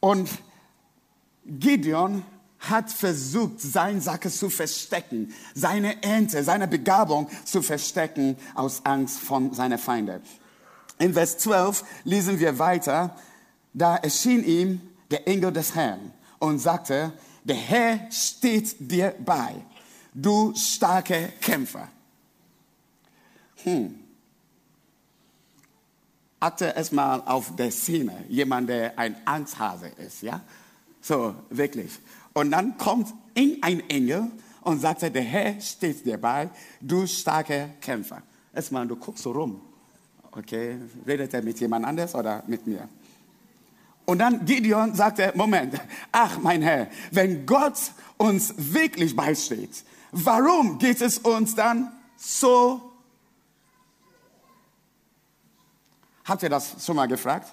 Und 0.00 0.28
Gideon 1.44 2.24
hat 2.58 2.90
versucht, 2.90 3.60
seine 3.60 4.00
Sache 4.00 4.30
zu 4.30 4.48
verstecken, 4.48 5.34
seine 5.54 6.02
Ernte, 6.02 6.44
seine 6.44 6.68
Begabung 6.68 7.28
zu 7.44 7.60
verstecken 7.60 8.36
aus 8.54 8.84
Angst 8.84 9.18
von 9.18 9.52
seinen 9.52 9.78
Feinden. 9.78 10.22
In 10.98 11.14
Vers 11.14 11.38
12 11.38 11.84
lesen 12.04 12.38
wir 12.38 12.58
weiter, 12.58 13.16
da 13.74 13.96
erschien 13.96 14.44
ihm 14.44 14.80
der 15.10 15.26
Engel 15.26 15.52
des 15.52 15.74
Herrn 15.74 16.12
und 16.38 16.58
sagte, 16.60 17.12
der 17.42 17.56
Herr 17.56 18.10
steht 18.12 18.76
dir 18.78 19.14
bei, 19.18 19.54
du 20.14 20.54
starke 20.54 21.32
Kämpfer. 21.40 21.88
Hm. 23.64 23.98
Achte 26.38 26.66
erstmal 26.76 27.22
auf 27.22 27.54
der 27.56 27.70
Szene, 27.70 28.24
jemand, 28.28 28.68
der 28.68 28.98
ein 28.98 29.16
Angsthase 29.24 29.88
ist, 29.88 30.22
ja? 30.22 30.40
So, 31.02 31.34
wirklich. 31.50 31.98
Und 32.32 32.52
dann 32.52 32.78
kommt 32.78 33.12
ein 33.36 33.82
Engel 33.88 34.30
und 34.62 34.80
sagt, 34.80 35.02
der 35.02 35.22
Herr 35.22 35.60
steht 35.60 36.06
dir 36.06 36.16
bei, 36.16 36.48
du 36.80 37.06
starker 37.06 37.70
Kämpfer. 37.80 38.22
Erstmal, 38.54 38.86
du 38.86 38.96
guckst 38.96 39.24
so 39.24 39.32
rum. 39.32 39.60
Okay, 40.30 40.78
redet 41.06 41.34
er 41.34 41.42
mit 41.42 41.60
jemand 41.60 41.84
anders 41.84 42.14
oder 42.14 42.42
mit 42.46 42.66
mir? 42.66 42.88
Und 44.06 44.18
dann 44.18 44.44
Gideon 44.44 44.94
sagte, 44.94 45.32
Moment, 45.34 45.74
ach 46.10 46.38
mein 46.38 46.62
Herr, 46.62 46.88
wenn 47.10 47.44
Gott 47.44 47.78
uns 48.16 48.54
wirklich 48.56 49.14
beisteht, 49.14 49.84
warum 50.12 50.78
geht 50.78 51.00
es 51.02 51.18
uns 51.18 51.54
dann 51.54 51.92
so? 52.16 52.92
Habt 56.24 56.42
ihr 56.42 56.48
das 56.48 56.84
schon 56.84 56.96
mal 56.96 57.06
gefragt? 57.06 57.52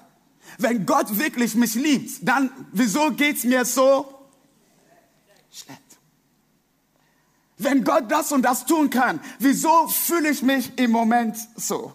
Wenn 0.57 0.85
Gott 0.85 1.17
wirklich 1.17 1.55
mich 1.55 1.75
liebt, 1.75 2.27
dann 2.27 2.49
wieso 2.71 3.11
geht 3.11 3.37
es 3.37 3.43
mir 3.43 3.65
so 3.65 4.27
schlecht? 5.51 5.81
Wenn 7.57 7.83
Gott 7.83 8.09
das 8.09 8.31
und 8.31 8.41
das 8.43 8.65
tun 8.65 8.89
kann, 8.89 9.19
wieso 9.37 9.87
fühle 9.87 10.29
ich 10.29 10.41
mich 10.41 10.71
im 10.77 10.91
Moment 10.91 11.37
so? 11.55 11.93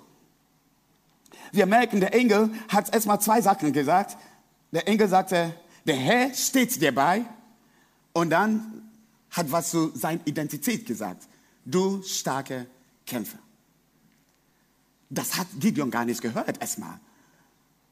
Wir 1.52 1.66
merken, 1.66 2.00
der 2.00 2.12
Engel 2.14 2.50
hat 2.68 2.92
erstmal 2.92 3.20
zwei 3.20 3.40
Sachen 3.40 3.72
gesagt. 3.72 4.16
Der 4.72 4.86
Engel 4.88 5.08
sagte, 5.08 5.54
der 5.86 5.96
Herr 5.96 6.34
steht 6.34 6.80
dir 6.80 6.94
bei. 6.94 7.24
Und 8.12 8.30
dann 8.30 8.90
hat 9.30 9.50
was 9.50 9.70
zu 9.70 9.90
seiner 9.96 10.20
Identität 10.26 10.84
gesagt. 10.84 11.28
Du 11.64 12.02
starke 12.02 12.66
Kämpfer. 13.06 13.38
Das 15.10 15.38
hat 15.38 15.46
Gideon 15.58 15.90
gar 15.90 16.04
nicht 16.04 16.20
gehört 16.20 16.60
erstmal. 16.60 17.00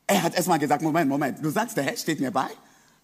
Er 0.07 0.23
hat 0.23 0.35
erstmal 0.35 0.59
gesagt, 0.59 0.83
Moment, 0.83 1.09
Moment, 1.09 1.45
du 1.45 1.51
sagst, 1.51 1.77
der 1.77 1.85
Herr 1.85 1.97
steht 1.97 2.21
mir 2.21 2.31
bei? 2.31 2.49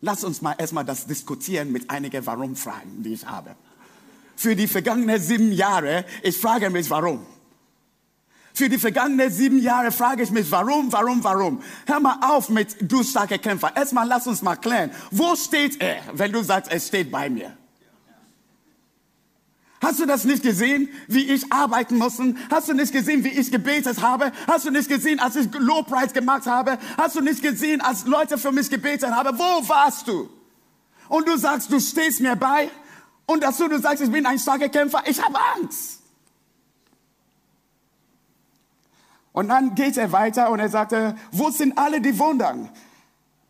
Lass 0.00 0.24
uns 0.24 0.42
mal 0.42 0.54
erstmal 0.58 0.84
das 0.84 1.06
diskutieren 1.06 1.72
mit 1.72 1.90
einigen 1.90 2.24
Warum-Fragen, 2.24 3.02
die 3.02 3.14
ich 3.14 3.26
habe. 3.26 3.56
Für 4.36 4.54
die 4.54 4.68
vergangenen 4.68 5.20
sieben 5.20 5.50
Jahre, 5.50 6.04
ich 6.22 6.36
frage 6.36 6.70
mich, 6.70 6.88
warum? 6.90 7.26
Für 8.54 8.68
die 8.68 8.78
vergangenen 8.78 9.30
sieben 9.30 9.60
Jahre 9.60 9.90
frage 9.92 10.22
ich 10.22 10.30
mich, 10.30 10.50
warum, 10.50 10.92
warum, 10.92 11.22
warum? 11.22 11.62
Hör 11.86 12.00
mal 12.00 12.18
auf 12.22 12.48
mit 12.48 12.76
du 12.80 13.02
starke 13.02 13.38
Kämpfer. 13.38 13.76
Erstmal 13.76 14.06
lass 14.06 14.26
uns 14.26 14.42
mal 14.42 14.56
klären. 14.56 14.90
Wo 15.10 15.34
steht 15.36 15.80
er, 15.80 16.02
wenn 16.12 16.32
du 16.32 16.42
sagst, 16.42 16.70
er 16.70 16.80
steht 16.80 17.10
bei 17.10 17.30
mir? 17.30 17.56
Hast 19.80 20.00
du 20.00 20.06
das 20.06 20.24
nicht 20.24 20.42
gesehen, 20.42 20.88
wie 21.06 21.30
ich 21.30 21.52
arbeiten 21.52 21.98
musste? 21.98 22.34
Hast 22.50 22.68
du 22.68 22.74
nicht 22.74 22.92
gesehen, 22.92 23.22
wie 23.22 23.28
ich 23.28 23.52
gebetet 23.52 24.02
habe? 24.02 24.32
Hast 24.46 24.64
du 24.64 24.70
nicht 24.70 24.88
gesehen, 24.88 25.20
als 25.20 25.36
ich 25.36 25.48
Lobpreis 25.52 26.12
gemacht 26.12 26.46
habe? 26.46 26.78
Hast 26.96 27.14
du 27.14 27.20
nicht 27.20 27.42
gesehen, 27.42 27.80
als 27.80 28.04
Leute 28.04 28.38
für 28.38 28.50
mich 28.50 28.70
gebetet 28.70 29.10
haben? 29.10 29.38
Wo 29.38 29.68
warst 29.68 30.08
du? 30.08 30.28
Und 31.08 31.28
du 31.28 31.36
sagst, 31.36 31.72
du 31.72 31.78
stehst 31.78 32.20
mir 32.20 32.34
bei? 32.34 32.70
Und 33.26 33.42
dazu 33.42 33.68
du 33.68 33.78
sagst, 33.78 34.02
ich 34.02 34.10
bin 34.10 34.26
ein 34.26 34.38
starker 34.38 34.68
Kämpfer. 34.68 35.02
Ich 35.06 35.22
habe 35.22 35.38
Angst. 35.56 36.00
Und 39.32 39.48
dann 39.48 39.76
geht 39.76 39.96
er 39.96 40.10
weiter 40.10 40.50
und 40.50 40.58
er 40.58 40.68
sagte, 40.68 41.14
wo 41.30 41.50
sind 41.50 41.78
alle 41.78 42.00
die 42.00 42.18
Wunder, 42.18 42.56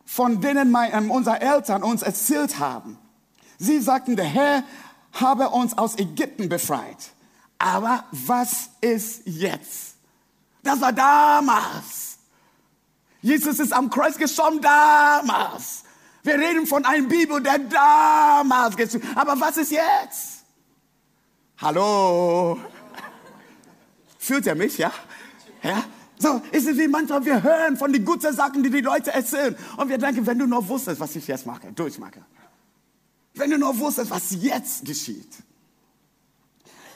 von 0.05 0.41
denen 0.43 0.71
mein, 0.71 0.93
äh, 0.93 1.11
unsere 1.11 1.41
Eltern 1.41 1.83
uns 1.83 2.03
erzählt 2.03 2.59
haben? 2.59 2.99
Sie 3.57 3.81
sagten, 3.81 4.15
der 4.15 4.27
Herr 4.27 4.65
habe 5.13 5.49
uns 5.51 5.77
aus 5.77 5.99
Ägypten 5.99 6.49
befreit. 6.49 7.11
Aber 7.59 8.05
was 8.13 8.71
ist 8.81 9.23
jetzt? 9.25 9.97
Das 10.63 10.81
war 10.81 10.93
damals. 10.93 12.19
Jesus 13.21 13.59
ist 13.59 13.73
am 13.73 13.91
Kreuz 13.91 14.17
gestorben 14.17 14.61
damals. 14.61 15.85
Wir 16.23 16.35
reden 16.35 16.67
von 16.67 16.85
einem 16.85 17.09
Bibel, 17.09 17.43
der 17.43 17.59
damals 17.59 18.77
gestorben 18.77 19.09
Aber 19.17 19.39
was 19.41 19.57
ist 19.57 19.73
jetzt? 19.73 20.45
Hallo? 21.59 22.59
Fühlt 24.19 24.47
er 24.47 24.55
mich, 24.55 24.79
ja? 24.79 24.93
Ja? 25.63 25.83
So 26.19 26.41
ist 26.51 26.67
es 26.67 26.77
wie 26.77 26.89
manchmal, 26.89 27.25
wir 27.25 27.43
hören 27.43 27.77
von 27.77 27.93
den 27.93 28.05
guten 28.05 28.33
Sachen, 28.35 28.63
die 28.63 28.71
die 28.71 28.81
Leute 28.81 29.13
erzählen. 29.13 29.57
Und 29.77 29.89
wir 29.89 29.99
denken, 29.99 30.27
wenn 30.27 30.39
du 30.39 30.47
nur 30.47 30.69
wusstest, 30.69 31.01
was 31.01 31.15
ich 31.17 31.27
jetzt 31.27 31.47
mache, 31.47 31.73
durchmache. 31.73 32.25
Wenn 33.39 33.51
du 33.51 33.59
nur 33.59 33.79
wusstest, 33.79 34.11
was 34.11 34.31
jetzt 34.31 34.85
geschieht. 34.85 35.31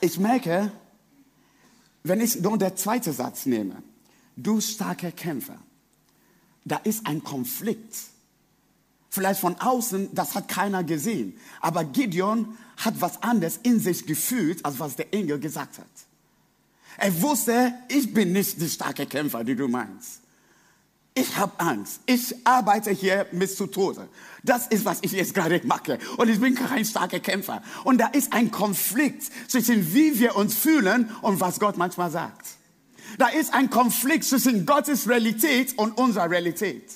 Ich 0.01 0.19
merke, 0.19 0.71
wenn 2.03 2.19
ich 2.19 2.39
nur 2.39 2.57
der 2.57 2.75
zweite 2.75 3.13
Satz 3.13 3.45
nehme, 3.45 3.81
du 4.35 4.59
starker 4.59 5.11
Kämpfer, 5.11 5.57
da 6.65 6.77
ist 6.77 7.07
ein 7.07 7.23
Konflikt 7.23 7.95
Vielleicht 9.13 9.41
von 9.41 9.55
außen, 9.61 10.09
das 10.15 10.33
hat 10.33 10.47
keiner 10.47 10.83
gesehen. 10.83 11.37
Aber 11.61 11.83
Gideon 11.83 12.57
hat 12.77 12.99
was 12.99 13.21
anderes 13.21 13.59
in 13.61 13.79
sich 13.79 14.07
gefühlt, 14.07 14.65
als 14.65 14.79
was 14.79 14.95
der 14.95 15.13
Engel 15.13 15.39
gesagt 15.39 15.77
hat. 15.77 15.85
Er 16.97 17.21
wusste, 17.21 17.75
ich 17.89 18.11
bin 18.11 18.31
nicht 18.31 18.59
die 18.59 18.67
starke 18.67 19.05
Kämpfer, 19.05 19.43
die 19.43 19.55
du 19.55 19.67
meinst. 19.67 20.22
Ich 21.15 21.37
habe 21.37 21.51
Angst. 21.59 22.01
Ich 22.07 22.35
arbeite 22.45 22.89
hier 22.89 23.25
bis 23.31 23.55
zu 23.55 23.67
Tode. 23.67 24.07
Das 24.43 24.67
ist, 24.67 24.83
was 24.83 24.99
ich 25.01 25.11
jetzt 25.11 25.35
gerade 25.35 25.61
mache. 25.63 25.99
Und 26.17 26.27
ich 26.27 26.39
bin 26.39 26.55
kein 26.55 26.83
starker 26.85 27.19
Kämpfer. 27.19 27.61
Und 27.83 27.99
da 27.99 28.07
ist 28.07 28.33
ein 28.33 28.49
Konflikt 28.49 29.29
zwischen 29.47 29.93
wie 29.93 30.19
wir 30.19 30.35
uns 30.35 30.55
fühlen 30.55 31.11
und 31.21 31.39
was 31.39 31.59
Gott 31.59 31.77
manchmal 31.77 32.09
sagt. 32.09 32.47
Da 33.19 33.27
ist 33.27 33.53
ein 33.53 33.69
Konflikt 33.69 34.23
zwischen 34.23 34.65
Gottes 34.65 35.07
Realität 35.07 35.77
und 35.77 35.97
unserer 35.97 36.31
Realität. 36.31 36.89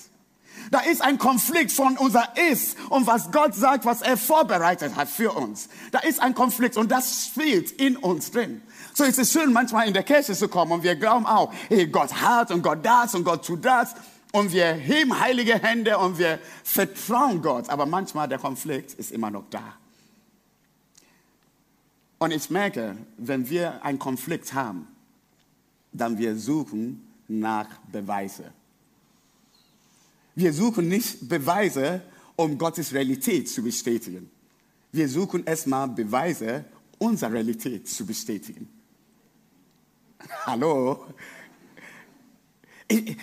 Da 0.71 0.79
ist 0.79 1.01
ein 1.01 1.17
Konflikt 1.17 1.71
von 1.71 1.97
unser 1.97 2.33
Ist 2.51 2.75
und 2.89 3.07
was 3.07 3.31
Gott 3.31 3.55
sagt, 3.55 3.85
was 3.85 4.01
er 4.01 4.17
vorbereitet 4.17 4.95
hat 4.95 5.09
für 5.09 5.31
uns. 5.31 5.69
Da 5.91 5.99
ist 5.99 6.21
ein 6.21 6.33
Konflikt 6.33 6.75
und 6.75 6.91
das 6.91 7.27
spielt 7.27 7.71
in 7.71 7.95
uns 7.95 8.31
drin. 8.31 8.61
So 8.97 9.03
ist 9.03 9.19
es 9.19 9.31
schön, 9.31 9.53
manchmal 9.53 9.87
in 9.87 9.93
der 9.93 10.01
Kirche 10.01 10.33
zu 10.33 10.47
kommen 10.47 10.71
und 10.71 10.81
wir 10.81 10.95
glauben 10.95 11.27
auch, 11.27 11.53
hey, 11.69 11.85
Gott 11.85 12.11
hat 12.19 12.49
und 12.49 12.63
Gott 12.63 12.83
das 12.83 13.13
und 13.13 13.25
Gott 13.25 13.45
tut 13.45 13.63
das. 13.63 13.93
Und 14.31 14.51
wir 14.51 14.73
heben 14.73 15.19
heilige 15.19 15.53
Hände 15.61 15.99
und 15.99 16.17
wir 16.17 16.39
vertrauen 16.63 17.43
Gott. 17.43 17.69
Aber 17.69 17.85
manchmal 17.85 18.27
der 18.27 18.39
Konflikt 18.39 18.95
ist 18.95 19.11
immer 19.11 19.29
noch 19.29 19.43
da. 19.51 19.77
Und 22.17 22.31
ich 22.31 22.49
merke, 22.49 22.97
wenn 23.17 23.47
wir 23.47 23.85
einen 23.85 23.99
Konflikt 23.99 24.55
haben, 24.55 24.87
dann 25.91 26.17
wir 26.17 26.35
suchen 26.35 27.07
nach 27.27 27.67
Beweise. 27.91 28.51
Wir 30.33 30.53
suchen 30.53 30.87
nicht 30.87 31.29
Beweise, 31.29 32.01
um 32.35 32.57
Gottes 32.57 32.91
Realität 32.93 33.47
zu 33.47 33.61
bestätigen. 33.61 34.31
Wir 34.91 35.07
suchen 35.07 35.45
erstmal 35.45 35.87
Beweise, 35.87 36.65
unsere 36.97 37.33
Realität 37.33 37.87
zu 37.87 38.03
bestätigen. 38.03 38.73
Hallo? 40.45 41.05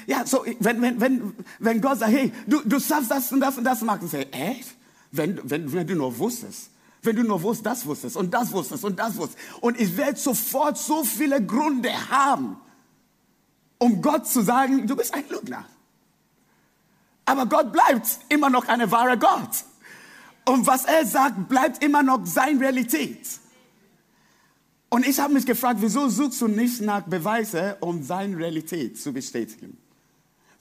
Ja, 0.06 0.26
so, 0.26 0.44
wenn, 0.60 0.82
wenn, 0.82 1.00
wenn, 1.00 1.34
wenn 1.58 1.80
Gott 1.80 1.98
sagt, 1.98 2.12
hey, 2.12 2.32
du, 2.46 2.60
du 2.64 2.78
schaffst 2.78 3.10
das 3.10 3.32
und 3.32 3.40
das 3.40 3.56
und 3.56 3.64
das 3.64 3.80
machen, 3.80 4.08
say, 4.08 4.26
echt? 4.30 4.74
Wenn, 5.10 5.40
wenn, 5.48 5.72
wenn 5.72 5.86
du 5.86 5.94
nur 5.94 6.18
wusstest, 6.18 6.70
wenn 7.02 7.16
du 7.16 7.22
nur 7.22 7.42
wusstest, 7.42 7.66
das 7.66 7.86
wusstest 7.86 8.16
und 8.16 8.32
das 8.34 8.52
wusstest 8.52 8.84
und 8.84 8.98
das 8.98 9.16
wusstest. 9.16 9.38
Und 9.60 9.80
ich 9.80 9.96
werde 9.96 10.18
sofort 10.18 10.76
so 10.76 11.04
viele 11.04 11.44
Gründe 11.44 11.90
haben, 12.10 12.56
um 13.78 14.02
Gott 14.02 14.26
zu 14.26 14.42
sagen, 14.42 14.86
du 14.86 14.96
bist 14.96 15.14
ein 15.14 15.24
Lügner. 15.28 15.64
Aber 17.26 17.46
Gott 17.46 17.72
bleibt 17.72 18.18
immer 18.28 18.50
noch 18.50 18.68
eine 18.68 18.90
wahre 18.90 19.18
Gott. 19.18 19.64
Und 20.46 20.66
was 20.66 20.84
er 20.84 21.06
sagt, 21.06 21.48
bleibt 21.48 21.82
immer 21.82 22.02
noch 22.02 22.26
seine 22.26 22.60
Realität. 22.60 23.26
Und 24.94 25.04
ich 25.04 25.18
habe 25.18 25.34
mich 25.34 25.44
gefragt, 25.44 25.80
wieso 25.82 26.08
suchst 26.08 26.40
du 26.40 26.46
nicht 26.46 26.80
nach 26.80 27.02
Beweise, 27.02 27.76
um 27.80 28.04
seine 28.04 28.36
Realität 28.36 28.96
zu 28.96 29.12
bestätigen? 29.12 29.76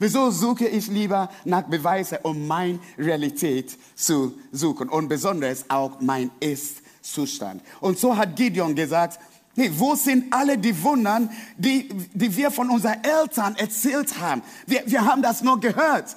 Wieso 0.00 0.28
suche 0.32 0.66
ich 0.66 0.88
lieber 0.88 1.30
nach 1.44 1.62
Beweise, 1.62 2.18
um 2.24 2.44
meine 2.44 2.80
Realität 2.98 3.78
zu 3.94 4.36
suchen 4.50 4.88
und 4.88 5.06
besonders 5.06 5.70
auch 5.70 6.00
mein 6.00 6.32
Ist-Zustand? 6.40 7.62
Und 7.80 7.96
so 7.96 8.16
hat 8.16 8.34
Gideon 8.34 8.74
gesagt, 8.74 9.20
hey, 9.54 9.70
wo 9.78 9.94
sind 9.94 10.32
alle 10.32 10.58
die 10.58 10.82
Wundern, 10.82 11.30
die, 11.56 11.88
die 12.12 12.36
wir 12.36 12.50
von 12.50 12.70
unseren 12.70 13.04
Eltern 13.04 13.54
erzählt 13.54 14.18
haben? 14.18 14.42
Wir, 14.66 14.82
wir 14.84 15.04
haben 15.04 15.22
das 15.22 15.44
nur 15.44 15.60
gehört, 15.60 16.16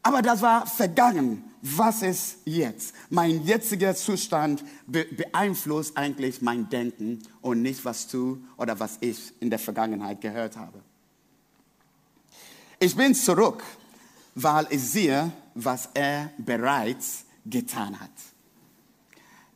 aber 0.00 0.22
das 0.22 0.42
war 0.42 0.64
vergangen 0.64 1.42
was 1.62 2.02
ist 2.02 2.38
jetzt? 2.44 2.94
Mein 3.10 3.44
jetziger 3.44 3.94
Zustand 3.94 4.62
be 4.86 5.04
beeinflusst 5.04 5.96
eigentlich 5.96 6.42
mein 6.42 6.68
Denken 6.68 7.22
und 7.40 7.62
nicht, 7.62 7.84
was 7.84 8.08
du 8.08 8.42
oder 8.56 8.78
was 8.78 8.98
ich 9.00 9.32
in 9.40 9.50
der 9.50 9.58
Vergangenheit 9.58 10.20
gehört 10.20 10.56
habe. 10.56 10.80
Ich 12.78 12.94
bin 12.94 13.14
zurück, 13.14 13.62
weil 14.34 14.66
ich 14.70 14.82
sehe, 14.82 15.32
was 15.54 15.88
er 15.94 16.30
bereits 16.38 17.24
getan 17.44 17.98
hat. 17.98 18.10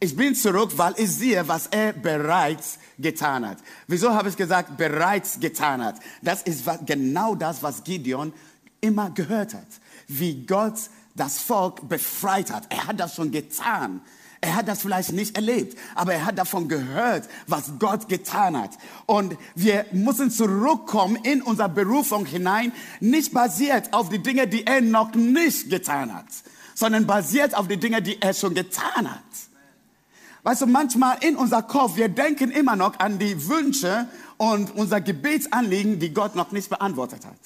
Ich 0.02 0.16
bin 0.16 0.34
zurück, 0.34 0.72
weil 0.76 0.94
ich 0.96 1.10
sehe, 1.10 1.46
was 1.46 1.66
er 1.66 1.92
bereits 1.92 2.78
getan 2.98 3.46
hat. 3.46 3.58
Wieso 3.86 4.14
habe 4.14 4.30
ich 4.30 4.36
gesagt, 4.36 4.78
bereits 4.78 5.38
getan 5.38 5.84
hat? 5.84 5.96
Das 6.22 6.42
ist 6.42 6.64
genau 6.86 7.34
das, 7.34 7.62
was 7.62 7.84
Gideon 7.84 8.32
immer 8.80 9.10
gehört 9.10 9.52
hat. 9.52 9.66
Wie 10.08 10.46
Gott 10.46 10.78
das 11.14 11.38
Volk 11.38 11.88
befreit 11.88 12.50
hat. 12.50 12.64
Er 12.70 12.86
hat 12.86 13.00
das 13.00 13.14
schon 13.14 13.30
getan. 13.30 14.00
Er 14.42 14.56
hat 14.56 14.68
das 14.68 14.80
vielleicht 14.80 15.12
nicht 15.12 15.36
erlebt, 15.36 15.76
aber 15.94 16.14
er 16.14 16.24
hat 16.24 16.38
davon 16.38 16.66
gehört, 16.66 17.28
was 17.46 17.72
Gott 17.78 18.08
getan 18.08 18.56
hat. 18.56 18.70
Und 19.04 19.36
wir 19.54 19.84
müssen 19.92 20.30
zurückkommen 20.30 21.16
in 21.16 21.42
unsere 21.42 21.68
Berufung 21.68 22.24
hinein, 22.24 22.72
nicht 23.00 23.34
basiert 23.34 23.92
auf 23.92 24.08
die 24.08 24.22
Dinge, 24.22 24.48
die 24.48 24.66
er 24.66 24.80
noch 24.80 25.14
nicht 25.14 25.68
getan 25.68 26.14
hat, 26.14 26.24
sondern 26.74 27.06
basiert 27.06 27.54
auf 27.54 27.68
die 27.68 27.76
Dinge, 27.76 28.00
die 28.00 28.22
er 28.22 28.32
schon 28.32 28.54
getan 28.54 29.10
hat. 29.10 29.20
Weißt 30.42 30.62
du, 30.62 30.66
manchmal 30.66 31.18
in 31.22 31.36
unser 31.36 31.62
Kopf, 31.62 31.96
wir 31.96 32.08
denken 32.08 32.50
immer 32.50 32.76
noch 32.76 32.98
an 32.98 33.18
die 33.18 33.46
Wünsche 33.46 34.08
und 34.38 34.74
unser 34.74 35.02
Gebetsanliegen, 35.02 35.98
die 35.98 36.14
Gott 36.14 36.34
noch 36.34 36.50
nicht 36.50 36.70
beantwortet 36.70 37.26
hat. 37.26 37.38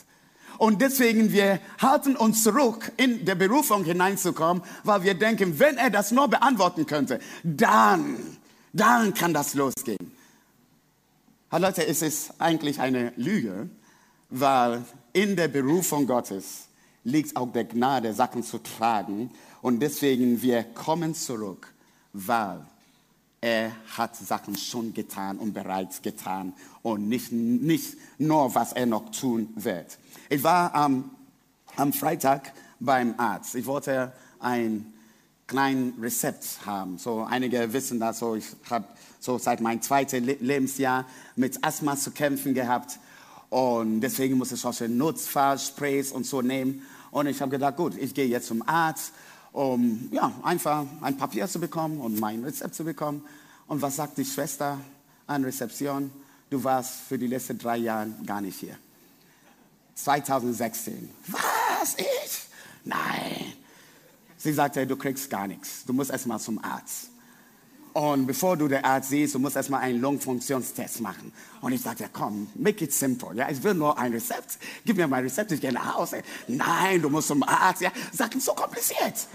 Und 0.58 0.80
deswegen, 0.80 1.32
wir 1.32 1.60
halten 1.80 2.16
uns 2.16 2.42
zurück, 2.42 2.92
in 2.96 3.24
der 3.24 3.34
Berufung 3.34 3.84
hineinzukommen, 3.84 4.62
weil 4.82 5.02
wir 5.02 5.14
denken, 5.14 5.58
wenn 5.58 5.76
er 5.76 5.90
das 5.90 6.10
nur 6.10 6.28
beantworten 6.28 6.86
könnte, 6.86 7.20
dann, 7.42 8.16
dann 8.72 9.14
kann 9.14 9.34
das 9.34 9.54
losgehen. 9.54 10.12
Leute, 11.50 11.86
es 11.86 12.02
ist 12.02 12.34
eigentlich 12.40 12.80
eine 12.80 13.12
Lüge, 13.16 13.68
weil 14.30 14.84
in 15.12 15.36
der 15.36 15.48
Berufung 15.48 16.06
Gottes 16.06 16.66
liegt 17.04 17.36
auch 17.36 17.52
der 17.52 17.64
Gnade, 17.64 18.12
Sachen 18.12 18.42
zu 18.42 18.58
tragen. 18.58 19.30
Und 19.62 19.80
deswegen, 19.80 20.42
wir 20.42 20.64
kommen 20.64 21.14
zurück, 21.14 21.72
weil 22.12 22.66
er 23.40 23.72
hat 23.96 24.16
Sachen 24.16 24.56
schon 24.56 24.94
getan 24.94 25.38
und 25.38 25.52
bereits 25.52 26.02
getan 26.02 26.54
und 26.82 27.08
nicht, 27.08 27.30
nicht 27.30 27.96
nur, 28.18 28.54
was 28.54 28.72
er 28.72 28.86
noch 28.86 29.10
tun 29.10 29.50
wird. 29.54 29.98
Ich 30.30 30.42
war 30.42 30.74
am, 30.74 31.10
am 31.76 31.92
Freitag 31.92 32.52
beim 32.80 33.14
Arzt. 33.18 33.54
Ich 33.54 33.66
wollte 33.66 34.12
ein 34.40 34.92
kleines 35.46 35.94
Rezept 36.00 36.44
haben. 36.64 36.98
So 36.98 37.24
einige 37.24 37.72
wissen 37.72 38.00
das. 38.00 38.20
So 38.20 38.34
ich 38.34 38.46
habe 38.70 38.86
so 39.20 39.38
seit 39.38 39.60
meinem 39.60 39.82
zweiten 39.82 40.24
Lebensjahr 40.24 41.06
mit 41.36 41.62
Asthma 41.64 41.96
zu 41.96 42.10
kämpfen 42.10 42.54
gehabt 42.54 42.98
und 43.50 44.00
deswegen 44.00 44.36
muss 44.36 44.50
ich 44.52 44.60
solche 44.60 44.88
Nutzfallsprays 44.88 46.12
und 46.12 46.26
so 46.26 46.42
nehmen. 46.42 46.82
Und 47.10 47.26
ich 47.26 47.40
habe 47.40 47.52
gedacht, 47.52 47.76
gut, 47.76 47.96
ich 47.96 48.12
gehe 48.12 48.26
jetzt 48.26 48.48
zum 48.48 48.66
Arzt, 48.68 49.12
um 49.52 50.08
ja 50.10 50.32
einfach 50.42 50.84
ein 51.00 51.16
Papier 51.16 51.46
zu 51.46 51.60
bekommen 51.60 52.00
und 52.00 52.18
mein 52.18 52.42
Rezept 52.42 52.74
zu 52.74 52.84
bekommen. 52.84 53.22
Und 53.68 53.80
was 53.80 53.96
sagt 53.96 54.18
die 54.18 54.24
Schwester 54.24 54.80
an 55.26 55.44
Rezeption? 55.44 56.10
Du 56.50 56.64
warst 56.64 56.94
für 57.08 57.18
die 57.18 57.28
letzten 57.28 57.58
drei 57.58 57.76
Jahre 57.76 58.08
gar 58.26 58.40
nicht 58.40 58.58
hier. 58.58 58.76
2016. 59.94 61.10
Was? 61.28 61.96
Ich? 61.98 62.48
Nein. 62.84 63.52
Sie 64.36 64.52
sagte, 64.52 64.86
du 64.86 64.96
kriegst 64.96 65.30
gar 65.30 65.46
nichts. 65.46 65.84
Du 65.86 65.92
musst 65.92 66.10
erstmal 66.10 66.38
zum 66.38 66.62
Arzt. 66.62 67.08
Und 67.94 68.26
bevor 68.26 68.56
du 68.56 68.66
den 68.66 68.84
Arzt 68.84 69.10
siehst, 69.10 69.36
du 69.36 69.38
musst 69.38 69.54
erstmal 69.54 69.82
einen 69.82 70.00
Lungenfunktionstest 70.00 71.00
machen. 71.00 71.32
Und 71.60 71.72
ich 71.72 71.80
sagte, 71.80 72.10
komm, 72.12 72.48
make 72.56 72.84
it 72.84 72.92
simple. 72.92 73.34
Ja, 73.34 73.48
ich 73.48 73.62
will 73.62 73.74
nur 73.74 73.96
ein 73.96 74.12
Rezept. 74.12 74.58
Gib 74.84 74.96
mir 74.96 75.06
mein 75.06 75.22
Rezept, 75.22 75.52
ich 75.52 75.60
gehe 75.60 75.72
nach 75.72 75.94
Hause. 75.94 76.22
Nein, 76.48 77.00
du 77.00 77.08
musst 77.08 77.28
zum 77.28 77.44
Arzt. 77.44 77.82
Ja, 77.82 77.92
Sachen 78.12 78.40
so 78.40 78.52
kompliziert. 78.52 79.28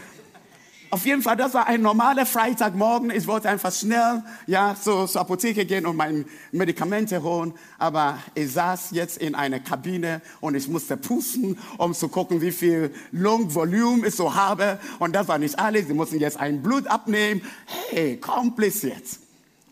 Auf 0.91 1.06
jeden 1.06 1.21
Fall, 1.21 1.38
das 1.38 1.54
war 1.54 1.67
ein 1.67 1.84
normaler 1.84 2.25
Freitagmorgen. 2.25 3.12
Ich 3.12 3.28
wollte 3.28 3.47
einfach 3.47 3.71
schnell 3.71 4.23
ja, 4.47 4.75
so, 4.75 5.06
zur 5.06 5.21
Apotheke 5.21 5.65
gehen 5.65 5.86
und 5.86 5.95
meine 5.95 6.25
Medikamente 6.52 7.21
holen. 7.21 7.54
Aber 7.78 8.17
ich 8.34 8.52
saß 8.54 8.89
jetzt 8.91 9.17
in 9.17 9.36
einer 9.36 9.60
Kabine 9.60 10.21
und 10.41 10.56
ich 10.56 10.67
musste 10.67 10.97
pusten, 10.97 11.60
um 11.78 11.93
zu 11.93 12.10
gucken, 12.10 12.41
wie 12.41 12.52
viel 12.52 12.91
Lungenvolumen 13.12 14.04
ich 14.04 14.15
so 14.15 14.34
habe. 14.34 14.80
Und 14.97 15.13
das 15.15 15.28
war 15.28 15.38
nicht 15.38 15.60
alles. 15.60 15.88
Sie 15.88 15.93
mussten 15.93 16.19
jetzt 16.19 16.39
ein 16.39 16.63
Blut 16.63 16.88
abnehmen. 16.88 17.43
Hey, 17.89 18.17
kompliziert. 18.17 19.04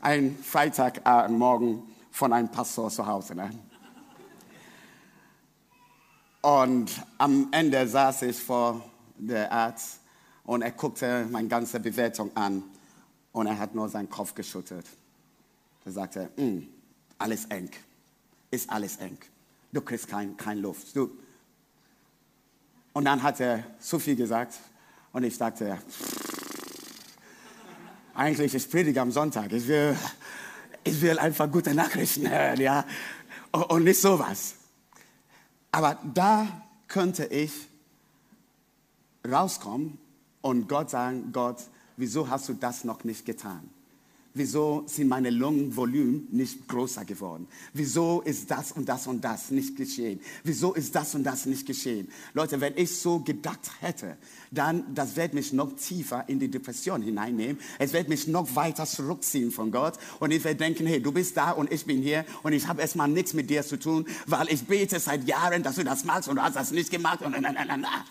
Ein 0.01 0.37
Freitagmorgen 0.43 1.81
von 2.11 2.31
einem 2.31 2.49
Pastor 2.49 2.91
zu 2.91 3.07
Hause. 3.07 3.33
Ne? 3.33 3.49
Und 6.41 6.91
am 7.17 7.47
Ende 7.51 7.87
saß 7.87 8.21
ich 8.21 8.37
vor 8.37 8.83
der 9.17 9.51
Arzt 9.51 10.01
und 10.47 10.61
er 10.61 10.71
guckte 10.71 11.27
meine 11.29 11.49
ganze 11.49 11.79
Bewertung 11.79 12.35
an 12.35 12.63
und 13.33 13.47
er 13.47 13.59
hat 13.59 13.75
nur 13.75 13.89
seinen 13.89 14.09
Kopf 14.09 14.33
geschüttelt. 14.33 14.85
Er 15.85 15.91
sagte, 15.91 16.31
mm, 16.37 16.59
alles 17.19 17.45
eng, 17.45 17.69
ist 18.49 18.69
alles 18.69 18.95
eng. 18.97 19.17
Du 19.73 19.81
kriegst 19.81 20.07
keine 20.07 20.33
kein 20.33 20.59
Luft. 20.59 20.95
Du. 20.95 21.11
Und 22.93 23.05
dann 23.05 23.21
hat 23.21 23.41
er 23.41 23.63
so 23.77 23.99
viel 23.99 24.15
gesagt. 24.15 24.57
Und 25.11 25.25
ich 25.25 25.37
dachte, 25.37 25.79
eigentlich 28.13 28.55
ist 28.55 28.71
Predigt 28.71 28.97
am 28.97 29.11
Sonntag. 29.11 29.51
Ich 29.51 29.67
will, 29.67 29.97
ich 30.85 31.01
will 31.01 31.19
einfach 31.19 31.51
gute 31.51 31.73
Nachrichten 31.73 32.29
hören, 32.29 32.61
ja. 32.61 32.85
Und 33.51 33.83
nicht 33.83 33.99
sowas. 33.99 34.55
Aber 35.73 35.99
da 36.13 36.47
könnte 36.87 37.25
ich 37.25 37.51
rauskommen 39.29 39.99
und 40.47 40.69
Gott 40.69 40.89
sagen, 40.89 41.31
Gott, 41.33 41.57
wieso 41.97 42.29
hast 42.29 42.47
du 42.47 42.53
das 42.53 42.85
noch 42.85 43.03
nicht 43.03 43.25
getan? 43.25 43.69
Wieso 44.33 44.83
sind 44.85 45.07
meine 45.09 45.29
Lungenvolumen 45.29 46.27
nicht 46.31 46.67
größer 46.67 47.03
geworden? 47.03 47.47
Wieso 47.73 48.21
ist 48.21 48.49
das 48.49 48.71
und 48.71 48.87
das 48.87 49.07
und 49.07 49.21
das 49.23 49.51
nicht 49.51 49.75
geschehen? 49.75 50.21
Wieso 50.43 50.73
ist 50.73 50.95
das 50.95 51.15
und 51.15 51.23
das 51.23 51.47
nicht 51.47 51.65
geschehen? 51.65 52.07
Leute, 52.33 52.61
wenn 52.61 52.77
ich 52.77 52.95
so 52.95 53.19
gedacht 53.19 53.59
hätte, 53.81 54.15
dann 54.51 54.93
das 54.93 55.15
wird 55.17 55.33
mich 55.33 55.51
noch 55.53 55.75
tiefer 55.75 56.23
in 56.29 56.39
die 56.39 56.49
Depression 56.49 57.01
hineinnehmen. 57.01 57.57
Es 57.79 57.91
wird 57.91 58.07
mich 58.07 58.27
noch 58.27 58.55
weiter 58.55 58.85
zurückziehen 58.85 59.51
von 59.51 59.71
Gott 59.71 59.95
und 60.19 60.31
ich 60.31 60.43
werde 60.43 60.59
denken, 60.59 60.85
hey, 60.85 61.01
du 61.01 61.11
bist 61.11 61.35
da 61.35 61.51
und 61.51 61.73
ich 61.73 61.85
bin 61.85 62.01
hier 62.01 62.23
und 62.43 62.53
ich 62.53 62.67
habe 62.67 62.81
erstmal 62.81 63.09
nichts 63.09 63.33
mit 63.33 63.49
dir 63.49 63.63
zu 63.63 63.77
tun, 63.77 64.05
weil 64.27 64.47
ich 64.49 64.63
bete 64.65 64.99
seit 64.99 65.27
Jahren, 65.27 65.63
dass 65.63 65.75
du 65.75 65.83
das 65.83 66.05
machst 66.05 66.29
und 66.29 66.37
du 66.37 66.43
hast 66.43 66.55
das 66.55 66.71
nicht 66.71 66.91
gemacht 66.91 67.21
und 67.21 67.31
na, 67.31 67.51
na, 67.51 67.65
na, 67.65 67.75
na. 67.75 68.05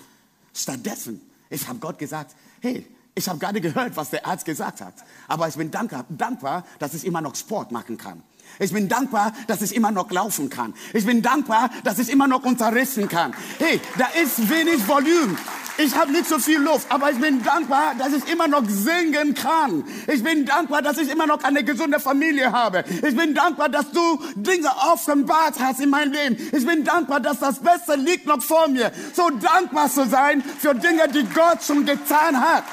Stattdessen, 0.52 1.20
ich 1.50 1.66
habe 1.68 1.78
Gott 1.78 1.98
gesagt, 1.98 2.34
hey, 2.60 2.86
ich 3.14 3.28
habe 3.28 3.38
gerade 3.38 3.60
gehört, 3.60 3.96
was 3.96 4.10
der 4.10 4.26
Arzt 4.26 4.44
gesagt 4.44 4.80
hat. 4.80 4.94
Aber 5.26 5.48
ich 5.48 5.56
bin 5.56 5.70
dankbar, 5.70 6.04
dankbar, 6.08 6.64
dass 6.78 6.92
ich 6.92 7.04
immer 7.04 7.22
noch 7.22 7.34
Sport 7.34 7.72
machen 7.72 7.96
kann. 7.96 8.22
Ich 8.58 8.72
bin 8.72 8.88
dankbar, 8.88 9.32
dass 9.46 9.62
ich 9.62 9.74
immer 9.74 9.90
noch 9.90 10.10
laufen 10.10 10.50
kann. 10.50 10.74
Ich 10.92 11.06
bin 11.06 11.22
dankbar, 11.22 11.70
dass 11.82 11.98
ich 11.98 12.10
immer 12.10 12.28
noch 12.28 12.44
unterrichten 12.44 13.08
kann. 13.08 13.34
Hey, 13.58 13.80
da 13.98 14.06
ist 14.22 14.48
wenig 14.50 14.86
Volumen. 14.86 15.36
Ich 15.78 15.94
habe 15.94 16.10
nicht 16.10 16.26
so 16.26 16.38
viel 16.38 16.58
Luft, 16.58 16.86
aber 16.90 17.10
ich 17.10 17.18
bin 17.18 17.42
dankbar, 17.42 17.94
dass 17.98 18.12
ich 18.14 18.26
immer 18.32 18.48
noch 18.48 18.62
singen 18.66 19.34
kann. 19.34 19.84
Ich 20.06 20.22
bin 20.22 20.46
dankbar, 20.46 20.80
dass 20.80 20.96
ich 20.96 21.10
immer 21.10 21.26
noch 21.26 21.44
eine 21.44 21.64
gesunde 21.64 22.00
Familie 22.00 22.50
habe. 22.50 22.82
Ich 22.88 23.14
bin 23.14 23.34
dankbar, 23.34 23.68
dass 23.68 23.90
du 23.90 24.22
Dinge 24.36 24.70
offenbart 24.90 25.60
hast 25.60 25.80
in 25.80 25.90
meinem 25.90 26.12
Leben. 26.12 26.36
Ich 26.52 26.66
bin 26.66 26.82
dankbar, 26.84 27.20
dass 27.20 27.40
das 27.40 27.58
Beste 27.58 27.94
liegt 27.96 28.26
noch 28.26 28.42
vor 28.42 28.68
mir. 28.68 28.90
So 29.12 29.28
dankbar 29.28 29.90
zu 29.90 30.06
sein 30.06 30.42
für 30.42 30.74
Dinge, 30.74 31.08
die 31.08 31.24
Gott 31.24 31.62
schon 31.62 31.84
getan 31.84 32.40
hat. 32.40 32.64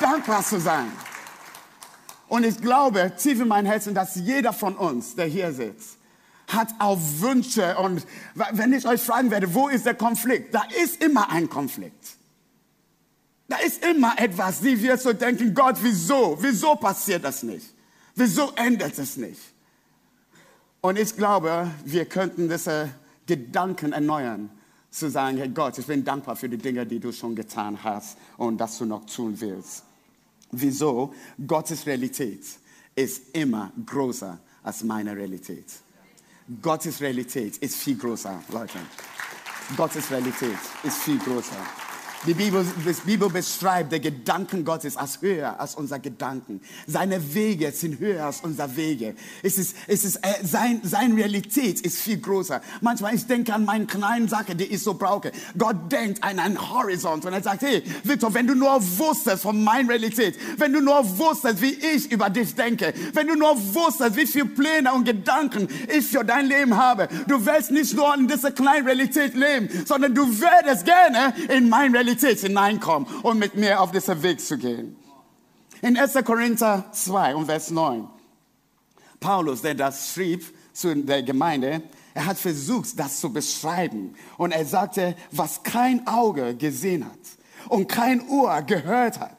Dankbar 0.00 0.44
zu 0.44 0.60
sein. 0.60 0.92
Und 2.28 2.44
ich 2.44 2.60
glaube 2.60 3.12
tief 3.16 3.40
in 3.40 3.48
mein 3.48 3.64
Herzen, 3.64 3.94
dass 3.94 4.14
jeder 4.16 4.52
von 4.52 4.76
uns, 4.76 5.14
der 5.14 5.26
hier 5.26 5.52
sitzt, 5.52 5.97
hat 6.48 6.74
auch 6.78 6.98
Wünsche. 7.18 7.76
Und 7.78 8.04
wenn 8.34 8.72
ich 8.72 8.86
euch 8.86 9.00
fragen 9.00 9.30
werde, 9.30 9.54
wo 9.54 9.68
ist 9.68 9.86
der 9.86 9.94
Konflikt? 9.94 10.54
Da 10.54 10.62
ist 10.82 11.02
immer 11.02 11.30
ein 11.30 11.48
Konflikt. 11.48 12.16
Da 13.48 13.56
ist 13.58 13.84
immer 13.84 14.18
etwas, 14.18 14.60
die 14.60 14.82
wir 14.82 14.98
so 14.98 15.12
denken, 15.12 15.54
Gott, 15.54 15.76
wieso? 15.80 16.36
Wieso 16.40 16.74
passiert 16.74 17.24
das 17.24 17.42
nicht? 17.42 17.66
Wieso 18.14 18.52
ändert 18.56 18.98
es 18.98 19.16
nicht? 19.16 19.40
Und 20.80 20.98
ich 20.98 21.16
glaube, 21.16 21.70
wir 21.84 22.04
könnten 22.04 22.48
diese 22.48 22.90
Gedanken 23.26 23.92
erneuern, 23.92 24.50
zu 24.90 25.10
sagen, 25.10 25.36
hey 25.36 25.48
Gott, 25.48 25.76
ich 25.78 25.86
bin 25.86 26.04
dankbar 26.04 26.34
für 26.34 26.48
die 26.48 26.56
Dinge, 26.56 26.86
die 26.86 26.98
du 26.98 27.12
schon 27.12 27.34
getan 27.34 27.82
hast 27.82 28.16
und 28.36 28.58
dass 28.58 28.78
du 28.78 28.86
noch 28.86 29.04
tun 29.04 29.38
willst. 29.38 29.84
Wieso? 30.50 31.14
Gottes 31.46 31.86
Realität 31.86 32.44
ist 32.94 33.34
immer 33.34 33.70
größer 33.84 34.38
als 34.62 34.82
meine 34.82 35.14
Realität. 35.14 35.66
Gottes 36.62 37.02
Realität 37.02 37.58
ist 37.58 37.76
viel 37.76 37.98
größer, 37.98 38.42
Leute. 38.50 38.78
Gottes 39.76 40.10
Realität 40.10 40.56
ist 40.82 40.96
viel 41.02 41.18
größer. 41.18 41.87
Die 42.26 42.34
Bibel, 42.34 42.66
die 42.84 42.92
Bibel 43.06 43.30
beschreibt 43.30 43.92
der 43.92 44.00
Gedanken 44.00 44.64
Gottes 44.64 44.96
als 44.96 45.22
höher 45.22 45.60
als 45.60 45.76
unser 45.76 46.00
Gedanken. 46.00 46.60
Seine 46.84 47.32
Wege 47.32 47.70
sind 47.70 48.00
höher 48.00 48.26
als 48.26 48.40
unser 48.40 48.74
Wege. 48.74 49.14
Es 49.44 49.56
ist, 49.56 49.76
es 49.86 50.04
ist, 50.04 50.16
äh, 50.16 50.44
sein, 50.44 50.80
seine 50.82 51.14
Realität 51.14 51.80
ist 51.80 52.00
viel 52.00 52.18
größer. 52.18 52.60
Manchmal, 52.80 53.14
ich 53.14 53.24
denke 53.26 53.54
an 53.54 53.64
meine 53.64 53.86
kleinen 53.86 54.26
Sache, 54.26 54.56
die 54.56 54.64
ich 54.64 54.82
so 54.82 54.94
brauche. 54.94 55.30
Gott 55.56 55.92
denkt 55.92 56.24
an 56.24 56.40
einen 56.40 56.58
Horizont 56.58 57.24
und 57.24 57.32
er 57.32 57.42
sagt, 57.42 57.62
hey, 57.62 57.84
Victor, 58.02 58.34
wenn 58.34 58.48
du 58.48 58.56
nur 58.56 58.82
wusstest 58.98 59.42
von 59.42 59.62
meiner 59.62 59.90
Realität, 59.90 60.36
wenn 60.56 60.72
du 60.72 60.80
nur 60.80 61.18
wusstest, 61.18 61.62
wie 61.62 61.74
ich 61.94 62.10
über 62.10 62.30
dich 62.30 62.52
denke, 62.56 62.94
wenn 63.12 63.28
du 63.28 63.36
nur 63.36 63.56
wusstest, 63.74 64.16
wie 64.16 64.26
viele 64.26 64.46
Pläne 64.46 64.92
und 64.92 65.04
Gedanken 65.04 65.68
ich 65.96 66.08
für 66.08 66.24
dein 66.24 66.46
Leben 66.46 66.76
habe, 66.76 67.08
du 67.28 67.46
wirst 67.46 67.70
nicht 67.70 67.94
nur 67.94 68.12
in 68.16 68.26
dieser 68.26 68.50
kleinen 68.50 68.86
Realität 68.86 69.34
leben, 69.34 69.68
sondern 69.86 70.16
du 70.16 70.26
würdest 70.26 70.84
gerne 70.84 71.32
in 71.48 71.68
meine 71.68 71.94
Realität 71.94 72.07
Realität 72.08 72.40
hineinkommen 72.40 73.06
und 73.22 73.38
mit 73.38 73.54
mir 73.54 73.80
auf 73.80 73.90
diesen 73.90 74.22
Weg 74.22 74.40
zu 74.40 74.56
gehen. 74.56 74.96
In 75.82 75.96
1. 75.96 76.14
Korinther 76.24 76.86
2 76.90 77.36
und 77.36 77.46
Vers 77.46 77.70
9, 77.70 78.08
Paulus, 79.20 79.62
der 79.62 79.74
das 79.74 80.12
schrieb 80.12 80.44
zu 80.72 80.94
der 80.96 81.22
Gemeinde, 81.22 81.82
er 82.14 82.26
hat 82.26 82.38
versucht, 82.38 82.98
das 82.98 83.20
zu 83.20 83.32
beschreiben. 83.32 84.14
Und 84.38 84.52
er 84.52 84.64
sagte, 84.64 85.14
was 85.30 85.62
kein 85.62 86.06
Auge 86.06 86.56
gesehen 86.56 87.04
hat 87.04 87.68
und 87.68 87.88
kein 87.88 88.26
Ohr 88.28 88.62
gehört 88.62 89.20
hat 89.20 89.38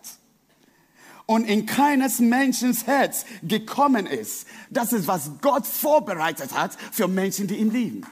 und 1.26 1.46
in 1.46 1.66
keines 1.66 2.20
Menschen 2.20 2.74
Herz 2.86 3.26
gekommen 3.44 4.06
ist. 4.06 4.48
Das 4.70 4.94
ist, 4.94 5.08
was 5.08 5.32
Gott 5.42 5.66
vorbereitet 5.66 6.54
hat 6.54 6.78
für 6.92 7.08
Menschen, 7.08 7.48
die 7.48 7.56
ihn 7.56 7.72
lieben. 7.72 8.06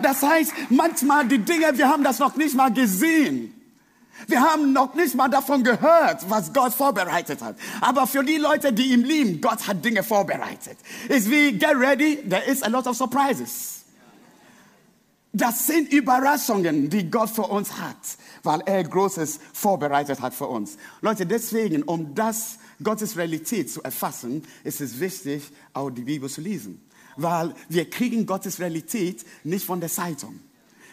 Das 0.00 0.22
heißt, 0.22 0.52
manchmal 0.70 1.26
die 1.26 1.38
Dinge, 1.38 1.76
wir 1.76 1.88
haben 1.88 2.04
das 2.04 2.18
noch 2.18 2.36
nicht 2.36 2.54
mal 2.54 2.72
gesehen. 2.72 3.61
Wir 4.26 4.40
haben 4.40 4.72
noch 4.72 4.94
nicht 4.94 5.14
mal 5.14 5.28
davon 5.28 5.62
gehört, 5.62 6.28
was 6.28 6.52
Gott 6.52 6.72
vorbereitet 6.72 7.42
hat. 7.42 7.56
Aber 7.80 8.06
für 8.06 8.24
die 8.24 8.36
Leute, 8.36 8.72
die 8.72 8.92
ihn 8.92 9.04
lieben, 9.04 9.40
Gott 9.40 9.66
hat 9.66 9.84
Dinge 9.84 10.02
vorbereitet. 10.02 10.78
Ist 11.08 11.30
wie, 11.30 11.52
get 11.52 11.76
ready, 11.76 12.18
there 12.28 12.44
is 12.44 12.62
a 12.62 12.68
lot 12.68 12.86
of 12.86 12.96
surprises. 12.96 13.82
Das 15.34 15.66
sind 15.66 15.90
Überraschungen, 15.90 16.90
die 16.90 17.10
Gott 17.10 17.30
für 17.30 17.46
uns 17.46 17.78
hat, 17.78 17.96
weil 18.42 18.60
er 18.66 18.84
Großes 18.84 19.40
vorbereitet 19.54 20.20
hat 20.20 20.34
für 20.34 20.46
uns. 20.46 20.76
Leute, 21.00 21.24
deswegen, 21.24 21.82
um 21.84 22.14
das 22.14 22.58
Gottes 22.82 23.16
Realität 23.16 23.70
zu 23.72 23.82
erfassen, 23.82 24.42
ist 24.62 24.82
es 24.82 25.00
wichtig, 25.00 25.42
auch 25.72 25.88
die 25.88 26.02
Bibel 26.02 26.28
zu 26.28 26.42
lesen. 26.42 26.86
Weil 27.16 27.54
wir 27.70 27.88
kriegen 27.88 28.26
Gottes 28.26 28.58
Realität 28.60 29.24
nicht 29.44 29.64
von 29.64 29.80
der 29.80 29.88
Zeitung. 29.88 30.38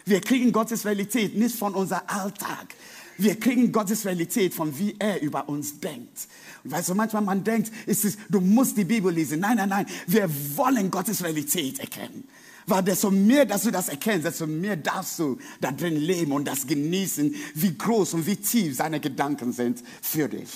Wir 0.06 0.22
kriegen 0.22 0.54
Gottes 0.54 0.86
Realität 0.86 1.38
nicht 1.38 1.56
von 1.56 1.74
unserem 1.74 2.04
Alltag. 2.08 2.76
Wir 3.20 3.38
kriegen 3.38 3.72
Gottes 3.74 4.06
Realität 4.06 4.54
von 4.54 4.78
wie 4.80 4.96
er 4.98 5.22
über 5.22 5.50
uns 5.50 5.80
denkt. 5.80 6.28
Und 6.64 6.72
weißt 6.72 6.90
du, 6.90 6.96
manchmal 6.96 7.22
man 7.22 7.44
denkt, 7.44 7.70
ist 7.86 8.06
es, 8.06 8.18
du 8.30 8.40
musst 8.40 8.78
die 8.78 8.86
Bibel 8.86 9.14
lesen. 9.14 9.42
Nein, 9.42 9.58
nein, 9.58 9.70
nein. 9.70 9.86
Wir 10.08 10.30
wollen 10.56 10.90
Gottes 10.90 11.22
Realität 11.22 11.80
erkennen. 11.80 12.24
Weil 12.66 12.84
desto 12.84 13.12
mehr, 13.12 13.46
dass 13.46 13.64
du 13.64 13.72
das 13.72 13.90
erkennst, 13.90 14.26
desto 14.26 14.48
mehr 14.48 14.78
darfst 14.78 15.20
du 15.20 15.38
da 15.60 15.72
drin 15.72 15.98
leben 15.98 16.32
und 16.32 16.46
das 16.46 16.66
genießen, 16.66 17.36
wie 17.56 17.78
groß 17.78 18.14
und 18.14 18.26
wie 18.26 18.38
tief 18.38 18.78
seine 18.78 19.00
Gedanken 19.00 19.52
sind 19.52 19.84
für 20.02 20.30
dich. 20.30 20.50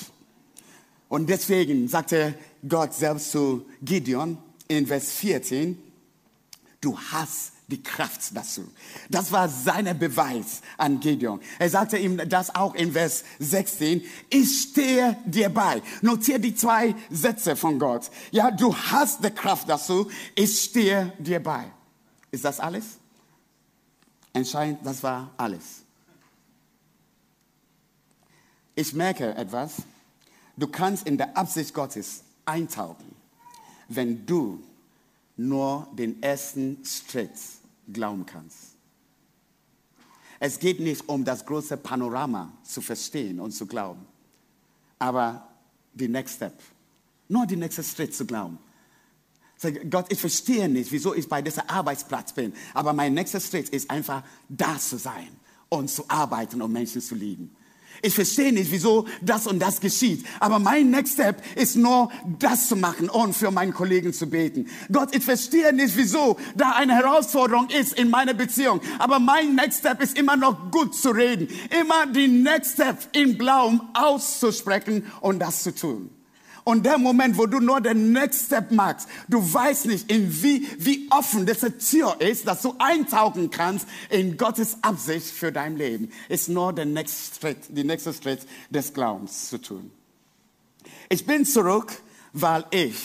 Und 1.09 1.29
deswegen 1.29 1.87
sagte 1.87 2.35
Gott 2.67 2.93
selbst 2.93 3.31
zu 3.31 3.65
Gideon 3.81 4.37
in 4.67 4.87
Vers 4.87 5.11
14, 5.11 5.77
du 6.81 6.97
hast 6.97 7.52
die 7.67 7.81
Kraft 7.81 8.35
dazu. 8.35 8.69
Das 9.09 9.31
war 9.31 9.47
sein 9.49 9.97
Beweis 9.97 10.61
an 10.77 10.99
Gideon. 10.99 11.39
Er 11.59 11.69
sagte 11.69 11.97
ihm 11.97 12.17
das 12.29 12.53
auch 12.53 12.75
in 12.75 12.93
Vers 12.93 13.23
16. 13.39 14.03
Ich 14.29 14.69
stehe 14.69 15.17
dir 15.25 15.49
bei. 15.49 15.81
Notiere 16.01 16.39
die 16.39 16.55
zwei 16.55 16.95
Sätze 17.09 17.55
von 17.55 17.79
Gott. 17.79 18.09
Ja, 18.31 18.51
du 18.51 18.75
hast 18.75 19.23
die 19.23 19.31
Kraft 19.31 19.69
dazu. 19.69 20.09
Ich 20.35 20.61
stehe 20.61 21.13
dir 21.19 21.41
bei. 21.41 21.65
Ist 22.31 22.45
das 22.45 22.59
alles? 22.59 22.85
Entscheidend, 24.33 24.79
das 24.83 25.03
war 25.03 25.31
alles. 25.37 25.83
Ich 28.75 28.93
merke 28.93 29.35
etwas. 29.35 29.75
Du 30.57 30.67
kannst 30.67 31.07
in 31.07 31.17
der 31.17 31.37
Absicht 31.37 31.73
Gottes 31.73 32.23
eintauchen, 32.45 33.15
wenn 33.87 34.25
du 34.25 34.63
nur 35.35 35.87
den 35.93 36.21
ersten 36.21 36.83
Schritt 36.85 37.31
glauben 37.91 38.25
kannst. 38.25 38.73
Es 40.39 40.59
geht 40.59 40.79
nicht 40.79 41.07
um 41.07 41.23
das 41.23 41.45
große 41.45 41.77
Panorama 41.77 42.51
zu 42.63 42.81
verstehen 42.81 43.39
und 43.39 43.51
zu 43.51 43.65
glauben, 43.65 44.05
aber 44.99 45.47
die 45.93 46.07
Next 46.07 46.35
Step, 46.35 46.59
nur 47.29 47.45
die 47.45 47.55
nächste 47.55 47.83
Schritt 47.83 48.13
zu 48.13 48.25
glauben. 48.25 48.57
Sag, 49.55 49.89
Gott, 49.89 50.11
ich 50.11 50.19
verstehe 50.19 50.67
nicht, 50.67 50.91
wieso 50.91 51.15
ich 51.15 51.29
bei 51.29 51.41
diesem 51.41 51.63
Arbeitsplatz 51.67 52.33
bin, 52.33 52.53
aber 52.73 52.91
mein 52.91 53.13
nächster 53.13 53.39
Schritt 53.39 53.69
ist 53.69 53.89
einfach 53.89 54.23
da 54.49 54.77
zu 54.77 54.97
sein 54.97 55.29
und 55.69 55.89
zu 55.89 56.03
arbeiten 56.09 56.61
und 56.61 56.73
Menschen 56.73 57.01
zu 57.01 57.15
lieben. 57.15 57.55
Ich 58.01 58.15
verstehe 58.15 58.51
nicht, 58.51 58.71
wieso 58.71 59.05
das 59.21 59.47
und 59.47 59.59
das 59.59 59.79
geschieht. 59.79 60.25
Aber 60.39 60.59
mein 60.59 60.89
Next 60.89 61.13
Step 61.13 61.41
ist 61.55 61.75
nur, 61.75 62.09
das 62.39 62.67
zu 62.67 62.75
machen 62.75 63.09
und 63.09 63.33
für 63.33 63.51
meinen 63.51 63.73
Kollegen 63.73 64.13
zu 64.13 64.27
beten. 64.27 64.67
Gott, 64.91 65.15
ich 65.15 65.23
verstehe 65.23 65.73
nicht, 65.73 65.95
wieso 65.95 66.37
da 66.55 66.71
eine 66.71 66.95
Herausforderung 66.95 67.69
ist 67.69 67.97
in 67.97 68.09
meiner 68.09 68.33
Beziehung. 68.33 68.81
Aber 68.99 69.19
mein 69.19 69.55
Next 69.55 69.79
Step 69.79 70.01
ist 70.01 70.17
immer 70.17 70.35
noch 70.35 70.71
gut 70.71 70.95
zu 70.95 71.11
reden. 71.11 71.47
Immer 71.79 72.07
die 72.07 72.27
Next 72.27 72.73
Step 72.73 72.97
im 73.13 73.37
Glauben 73.37 73.81
auszusprechen 73.93 75.05
und 75.21 75.39
das 75.39 75.63
zu 75.63 75.73
tun. 75.73 76.09
Und 76.63 76.85
der 76.85 76.97
Moment, 76.97 77.37
wo 77.37 77.45
du 77.45 77.59
nur 77.59 77.81
den 77.81 78.13
Next 78.13 78.45
Step 78.45 78.71
machst, 78.71 79.07
du 79.27 79.53
weißt 79.53 79.87
nicht, 79.87 80.09
in 80.09 80.43
wie, 80.43 80.67
wie 80.77 81.07
offen 81.11 81.45
diese 81.45 81.77
Tür 81.77 82.19
ist, 82.19 82.47
dass 82.47 82.61
du 82.61 82.75
eintauchen 82.79 83.49
kannst 83.49 83.85
in 84.09 84.37
Gottes 84.37 84.77
Absicht 84.81 85.27
für 85.27 85.51
dein 85.51 85.75
Leben, 85.75 86.09
ist 86.29 86.47
nur 86.47 86.71
der 86.71 86.85
nächste 86.85 87.39
Schritt, 87.39 87.57
die 87.69 87.83
nächste 87.83 88.13
Schritt 88.13 88.47
des 88.69 88.93
Glaubens 88.93 89.49
zu 89.49 89.57
tun. 89.57 89.91
Ich 91.09 91.25
bin 91.25 91.45
zurück, 91.45 92.01
weil 92.31 92.65
ich 92.71 92.95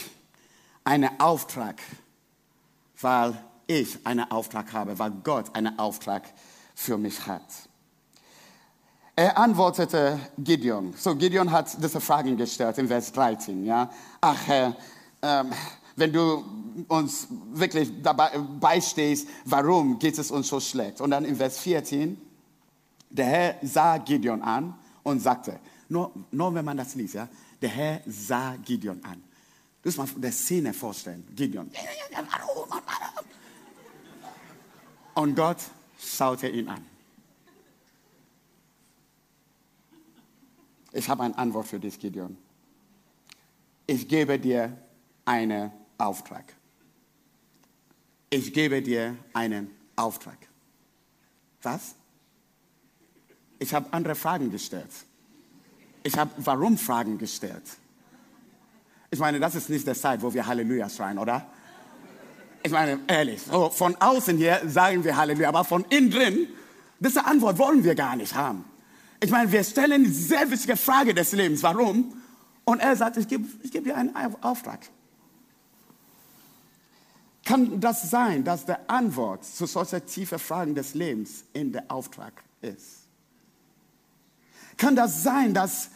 einen 0.84 1.20
Auftrag, 1.20 1.80
weil 3.00 3.36
ich 3.66 3.98
einen 4.04 4.30
Auftrag 4.30 4.72
habe, 4.72 4.98
weil 4.98 5.10
Gott 5.22 5.54
einen 5.54 5.78
Auftrag 5.78 6.22
für 6.74 6.96
mich 6.96 7.26
hat. 7.26 7.67
Er 9.18 9.36
antwortete 9.36 10.20
Gideon. 10.38 10.94
So, 10.96 11.16
Gideon 11.16 11.50
hat 11.50 11.82
diese 11.82 12.00
Fragen 12.00 12.36
gestellt 12.36 12.78
in 12.78 12.86
Vers 12.86 13.10
13. 13.10 13.66
Ja? 13.66 13.90
Ach, 14.20 14.46
Herr, 14.46 14.76
ähm, 15.20 15.52
wenn 15.96 16.12
du 16.12 16.44
uns 16.86 17.26
wirklich 17.52 18.00
dabei 18.00 18.30
beistehst, 18.38 19.26
warum 19.44 19.98
geht 19.98 20.16
es 20.20 20.30
uns 20.30 20.46
so 20.46 20.60
schlecht? 20.60 21.00
Und 21.00 21.10
dann 21.10 21.24
in 21.24 21.34
Vers 21.34 21.58
14, 21.58 22.16
der 23.10 23.26
Herr 23.26 23.54
sah 23.60 23.98
Gideon 23.98 24.40
an 24.40 24.74
und 25.02 25.18
sagte, 25.18 25.58
nur, 25.88 26.12
nur 26.30 26.54
wenn 26.54 26.64
man 26.64 26.76
das 26.76 26.94
liest, 26.94 27.14
ja, 27.14 27.28
der 27.60 27.70
Herr 27.70 28.00
sah 28.06 28.54
Gideon 28.64 29.00
an. 29.02 29.20
Du 29.82 29.88
musst 29.88 29.98
mal 29.98 30.06
der 30.20 30.30
Szene 30.30 30.72
vorstellen, 30.72 31.26
Gideon. 31.34 31.68
Und 35.14 35.34
Gott 35.34 35.58
schaute 35.98 36.46
ihn 36.46 36.68
an. 36.68 36.97
Ich 40.92 41.08
habe 41.08 41.22
eine 41.22 41.36
Antwort 41.36 41.66
für 41.66 41.78
dich, 41.78 41.98
Gideon. 41.98 42.36
Ich 43.86 44.08
gebe 44.08 44.38
dir 44.38 44.76
einen 45.24 45.70
Auftrag. 45.96 46.44
Ich 48.30 48.52
gebe 48.52 48.82
dir 48.82 49.16
einen 49.32 49.70
Auftrag. 49.96 50.38
Was? 51.62 51.94
Ich 53.58 53.74
habe 53.74 53.86
andere 53.92 54.14
Fragen 54.14 54.50
gestellt. 54.50 54.90
Ich 56.02 56.16
habe 56.16 56.30
Warum-Fragen 56.36 57.18
gestellt. 57.18 57.64
Ich 59.10 59.18
meine, 59.18 59.40
das 59.40 59.54
ist 59.54 59.68
nicht 59.68 59.86
der 59.86 59.94
Zeit, 59.94 60.22
wo 60.22 60.32
wir 60.32 60.46
Halleluja 60.46 60.88
schreien, 60.88 61.18
oder? 61.18 61.46
Ich 62.62 62.70
meine, 62.72 63.00
ehrlich, 63.06 63.42
so 63.42 63.70
von 63.70 63.96
außen 63.96 64.36
hier 64.36 64.60
sagen 64.66 65.02
wir 65.02 65.16
Halleluja, 65.16 65.48
aber 65.48 65.64
von 65.64 65.84
innen 65.88 66.10
drin, 66.10 66.48
diese 67.00 67.24
Antwort 67.24 67.58
wollen 67.58 67.82
wir 67.84 67.94
gar 67.94 68.16
nicht 68.16 68.34
haben. 68.34 68.64
Ich 69.20 69.30
meine, 69.30 69.50
wir 69.50 69.64
stellen 69.64 70.04
die 70.04 70.10
sehr 70.10 70.50
wichtige 70.50 70.76
Frage 70.76 71.12
des 71.12 71.32
Lebens. 71.32 71.62
Warum? 71.62 72.14
Und 72.64 72.80
er 72.80 72.94
sagt, 72.96 73.16
ich 73.16 73.26
gebe 73.26 73.48
ich 73.62 73.72
geb 73.72 73.84
dir 73.84 73.96
einen 73.96 74.14
Auftrag. 74.42 74.80
Kann 77.44 77.80
das 77.80 78.10
sein, 78.10 78.44
dass 78.44 78.66
der 78.66 78.90
Antwort 78.90 79.44
zu 79.44 79.64
solchen 79.66 80.04
tiefen 80.04 80.38
Fragen 80.38 80.74
des 80.74 80.94
Lebens 80.94 81.44
in 81.54 81.72
der 81.72 81.90
Auftrag 81.90 82.44
ist? 82.60 83.06
Kann 84.76 84.94
das 84.94 85.22
sein, 85.22 85.54
dass 85.54 85.88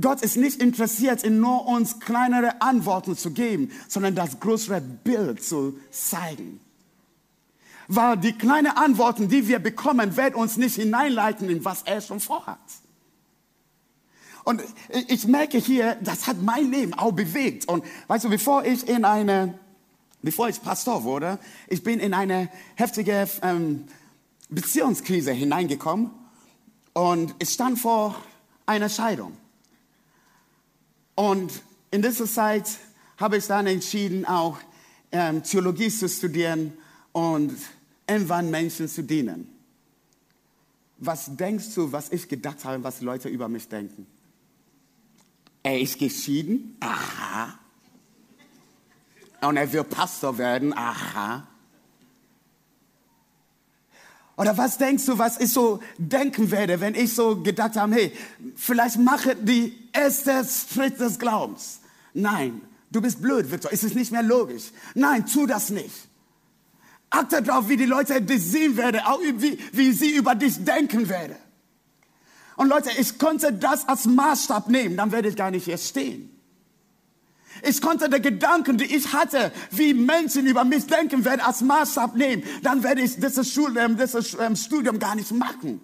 Gott 0.00 0.22
ist 0.22 0.36
nicht 0.36 0.60
interessiert, 0.60 1.22
in 1.22 1.38
nur 1.38 1.66
uns 1.66 2.00
kleinere 2.00 2.60
Antworten 2.60 3.16
zu 3.16 3.30
geben, 3.30 3.70
sondern 3.88 4.14
das 4.14 4.40
größere 4.40 4.80
Bild 4.80 5.42
zu 5.42 5.78
zeigen? 5.90 6.60
Weil 7.88 8.16
die 8.16 8.32
kleinen 8.32 8.76
Antworten, 8.76 9.28
die 9.28 9.46
wir 9.48 9.58
bekommen, 9.58 10.16
werden 10.16 10.34
uns 10.34 10.56
nicht 10.56 10.76
hineinleiten 10.76 11.48
in 11.48 11.64
was 11.64 11.82
er 11.82 12.00
schon 12.00 12.20
vorhat. 12.20 12.58
Und 14.44 14.62
ich 15.08 15.26
merke 15.26 15.58
hier, 15.58 15.96
das 15.96 16.28
hat 16.28 16.40
mein 16.40 16.70
Leben 16.70 16.94
auch 16.94 17.10
bewegt. 17.10 17.66
Und 17.66 17.84
weißt 18.06 18.26
du, 18.26 18.30
bevor 18.30 18.64
ich 18.64 18.86
in 18.88 19.04
eine, 19.04 19.58
bevor 20.22 20.48
ich 20.48 20.62
Pastor 20.62 21.02
wurde, 21.02 21.38
ich 21.66 21.82
bin 21.82 21.98
in 21.98 22.14
eine 22.14 22.48
heftige 22.76 23.28
ähm, 23.42 23.86
Beziehungskrise 24.48 25.32
hineingekommen 25.32 26.12
und 26.92 27.34
ich 27.40 27.50
stand 27.50 27.80
vor 27.80 28.14
einer 28.66 28.88
Scheidung. 28.88 29.36
Und 31.16 31.50
in 31.90 32.02
dieser 32.02 32.26
Zeit 32.26 32.68
habe 33.18 33.38
ich 33.38 33.46
dann 33.46 33.66
entschieden, 33.66 34.26
auch 34.26 34.58
ähm, 35.10 35.42
Theologie 35.42 35.88
zu 35.88 36.08
studieren 36.08 36.72
und 37.10 37.56
irgendwann 38.06 38.50
Menschen 38.50 38.88
zu 38.88 39.02
dienen. 39.02 39.48
Was 40.98 41.36
denkst 41.36 41.74
du, 41.74 41.92
was 41.92 42.10
ich 42.10 42.28
gedacht 42.28 42.64
habe, 42.64 42.82
was 42.82 43.00
Leute 43.00 43.28
über 43.28 43.48
mich 43.48 43.68
denken? 43.68 44.06
Er 45.62 45.80
ist 45.80 45.98
geschieden? 45.98 46.76
Aha. 46.80 47.58
Und 49.42 49.56
er 49.56 49.72
will 49.72 49.84
Pastor 49.84 50.38
werden? 50.38 50.72
Aha. 50.72 51.46
Oder 54.36 54.56
was 54.56 54.76
denkst 54.76 55.06
du, 55.06 55.18
was 55.18 55.40
ich 55.40 55.52
so 55.52 55.80
denken 55.98 56.50
werde, 56.50 56.80
wenn 56.80 56.94
ich 56.94 57.14
so 57.14 57.42
gedacht 57.42 57.76
habe, 57.76 57.94
hey, 57.94 58.12
vielleicht 58.54 58.98
mache 58.98 59.34
die 59.34 59.72
erste 59.92 60.44
Schritt 60.44 61.00
des 61.00 61.18
Glaubens. 61.18 61.80
Nein, 62.12 62.60
du 62.90 63.00
bist 63.00 63.20
blöd, 63.20 63.50
Victor, 63.50 63.72
es 63.72 63.82
ist 63.82 63.94
nicht 63.94 64.12
mehr 64.12 64.22
logisch. 64.22 64.72
Nein, 64.94 65.26
tu 65.26 65.46
das 65.46 65.70
nicht. 65.70 66.05
Achte 67.10 67.42
darauf, 67.42 67.68
wie 67.68 67.76
die 67.76 67.86
Leute 67.86 68.20
dich 68.20 68.42
sehen 68.42 68.76
werden, 68.76 69.00
auch 69.04 69.20
wie, 69.20 69.58
wie 69.72 69.92
sie 69.92 70.10
über 70.10 70.34
dich 70.34 70.64
denken 70.64 71.08
werden. 71.08 71.36
Und 72.56 72.68
Leute, 72.68 72.90
ich 72.98 73.18
konnte 73.18 73.52
das 73.52 73.86
als 73.88 74.06
Maßstab 74.06 74.68
nehmen, 74.68 74.96
dann 74.96 75.12
werde 75.12 75.28
ich 75.28 75.36
gar 75.36 75.50
nicht 75.50 75.64
hier 75.64 75.78
stehen. 75.78 76.32
Ich 77.62 77.80
konnte 77.80 78.08
die 78.10 78.20
Gedanken, 78.20 78.76
die 78.76 78.84
ich 78.84 79.12
hatte, 79.12 79.52
wie 79.70 79.94
Menschen 79.94 80.46
über 80.46 80.64
mich 80.64 80.86
denken 80.86 81.24
werden, 81.24 81.40
als 81.40 81.62
Maßstab 81.62 82.14
nehmen. 82.14 82.42
Dann 82.62 82.82
werde 82.82 83.02
ich 83.02 83.16
dieses, 83.16 83.52
Schul 83.52 83.76
ähm, 83.78 83.96
dieses 83.96 84.36
ähm, 84.38 84.56
Studium 84.56 84.98
gar 84.98 85.14
nicht 85.14 85.30
machen. 85.32 85.80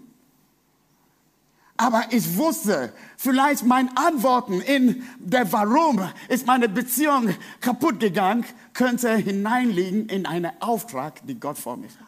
Aber 1.82 2.04
ich 2.10 2.36
wusste, 2.36 2.92
vielleicht 3.16 3.64
mein 3.64 3.96
Antworten 3.96 4.60
in 4.60 5.02
der 5.18 5.52
Warum 5.52 6.00
ist 6.28 6.46
meine 6.46 6.68
Beziehung 6.68 7.34
kaputt 7.60 7.98
gegangen, 7.98 8.44
könnte 8.72 9.16
hineinliegen 9.16 10.08
in 10.08 10.24
einen 10.24 10.52
Auftrag, 10.60 11.26
die 11.26 11.40
Gott 11.40 11.58
vor 11.58 11.76
mich 11.76 11.90
hat. 11.98 12.06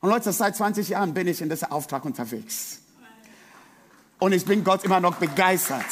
Und 0.00 0.10
Leute, 0.10 0.30
seit 0.30 0.56
20 0.56 0.90
Jahren 0.90 1.14
bin 1.14 1.26
ich 1.26 1.40
in 1.40 1.48
diesem 1.48 1.72
Auftrag 1.72 2.04
unterwegs. 2.04 2.82
Und 4.18 4.32
ich 4.32 4.44
bin 4.44 4.62
Gott 4.62 4.84
immer 4.84 5.00
noch 5.00 5.14
begeistert. 5.14 5.86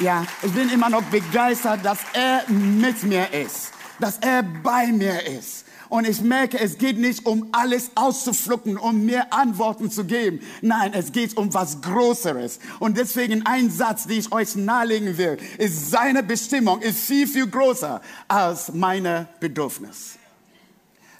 Ja, 0.00 0.26
ich 0.42 0.52
bin 0.52 0.70
immer 0.70 0.90
noch 0.90 1.04
begeistert, 1.04 1.84
dass 1.84 2.00
er 2.14 2.50
mit 2.50 3.04
mir 3.04 3.32
ist, 3.32 3.70
dass 4.00 4.18
er 4.18 4.42
bei 4.42 4.88
mir 4.88 5.24
ist. 5.24 5.67
Und 5.88 6.06
ich 6.06 6.20
merke, 6.20 6.58
es 6.58 6.78
geht 6.78 6.98
nicht 6.98 7.24
um 7.24 7.48
alles 7.52 7.90
auszuflucken, 7.94 8.76
um 8.76 9.06
mir 9.06 9.32
Antworten 9.32 9.90
zu 9.90 10.04
geben. 10.04 10.40
Nein, 10.60 10.92
es 10.92 11.12
geht 11.12 11.36
um 11.36 11.52
was 11.54 11.80
Größeres. 11.80 12.58
Und 12.78 12.98
deswegen 12.98 13.46
ein 13.46 13.70
Satz, 13.70 14.06
den 14.06 14.18
ich 14.18 14.32
euch 14.32 14.54
nahelegen 14.54 15.16
will, 15.16 15.38
ist, 15.56 15.90
seine 15.90 16.22
Bestimmung 16.22 16.80
ist 16.80 17.00
viel, 17.00 17.26
viel 17.26 17.46
größer 17.46 18.02
als 18.26 18.72
meine 18.72 19.28
Bedürfnis. 19.40 20.16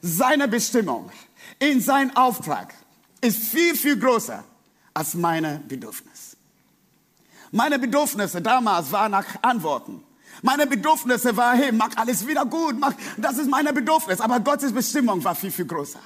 Seine 0.03 0.49
Bestimmung 0.49 1.11
in 1.59 1.81
sein 1.81 2.15
Auftrag 2.17 2.75
ist 3.21 3.45
viel, 3.45 3.75
viel 3.75 3.99
größer 3.99 4.45
als 4.95 5.15
meine 5.15 5.63
Bedürfnis. 5.67 6.37
Meine 7.51 7.79
Bedürfnisse 7.79 8.43
damals 8.43 8.93
waren 8.93 9.13
nach 9.13 9.43
Antworten. 9.43 10.03
Meine 10.43 10.67
Bedürfnisse 10.67 11.37
war, 11.37 11.55
hey, 11.55 11.73
mach 11.73 11.97
alles 11.97 12.27
wieder 12.27 12.45
gut, 12.45 12.79
mach, 12.79 12.93
das 13.17 13.39
ist 13.39 13.51
meine 13.51 13.73
Bedürfnis. 13.73 14.21
Aber 14.21 14.41
Gottes 14.41 14.73
Bestimmung 14.73 15.23
war 15.25 15.35
viel, 15.35 15.51
viel 15.51 15.67
größer. 15.67 16.01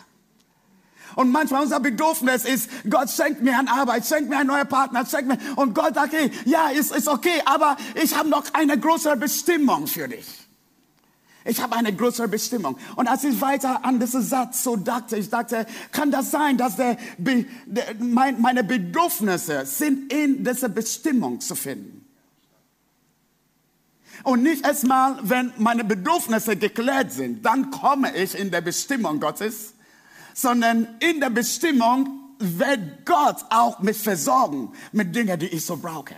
Und 1.14 1.31
manchmal 1.31 1.62
unser 1.62 1.81
Bedürfnis 1.81 2.45
ist, 2.45 2.71
Gott 2.88 3.11
schenkt 3.11 3.42
mir 3.42 3.59
eine 3.59 3.71
Arbeit, 3.71 4.07
schenkt 4.07 4.31
mir 4.31 4.38
einen 4.38 4.49
neuen 4.49 4.68
Partner, 4.68 5.05
schenkt 5.05 5.29
mir, 5.29 5.38
und 5.57 5.75
Gott 5.75 5.95
sagt, 5.95 6.12
hey, 6.12 6.31
ja, 6.45 6.68
ist, 6.68 6.95
ist 6.95 7.09
okay, 7.09 7.42
aber 7.45 7.77
ich 8.03 8.16
habe 8.16 8.29
noch 8.29 8.45
eine 8.55 8.79
größere 8.79 9.16
Bestimmung 9.16 9.87
für 9.87 10.09
dich. 10.09 10.27
Ich 11.45 11.61
habe 11.61 11.75
eine 11.75 11.92
größere 11.95 12.29
Bestimmung. 12.29 12.79
Und 12.95 13.09
als 13.09 13.25
ich 13.25 13.40
weiter 13.40 13.85
an 13.85 13.99
diesen 13.99 14.23
Satz 14.23 14.62
so 14.62 14.77
dachte, 14.77 15.16
ich 15.16 15.29
dachte, 15.29 15.66
kann 15.90 16.11
das 16.11 16.31
sein, 16.31 16.57
dass 16.57 16.77
der, 16.77 16.97
der, 17.18 17.95
mein, 17.99 18.40
meine 18.40 18.62
Bedürfnisse 18.62 19.66
sind 19.66 20.12
in 20.12 20.45
dieser 20.45 20.68
Bestimmung 20.68 21.40
zu 21.40 21.57
finden? 21.57 22.01
Und 24.25 24.42
nicht 24.42 24.64
erstmal, 24.64 25.18
wenn 25.22 25.53
meine 25.57 25.85
Bedürfnisse 25.85 26.57
geklärt 26.57 27.12
sind, 27.12 27.44
dann 27.44 27.70
komme 27.70 28.14
ich 28.16 28.38
in 28.38 28.51
der 28.51 28.61
Bestimmung 28.61 29.18
Gottes, 29.20 29.75
sondern 30.35 30.88
in 31.01 31.20
der 31.20 31.31
Bestimmung 31.31 32.20
wird 32.38 33.05
Gott 33.05 33.44
auch 33.51 33.81
mich 33.81 33.98
versorgen 33.98 34.72
mit 34.92 35.14
Dingen, 35.14 35.38
die 35.38 35.46
ich 35.46 35.64
so 35.64 35.77
brauche. 35.77 36.16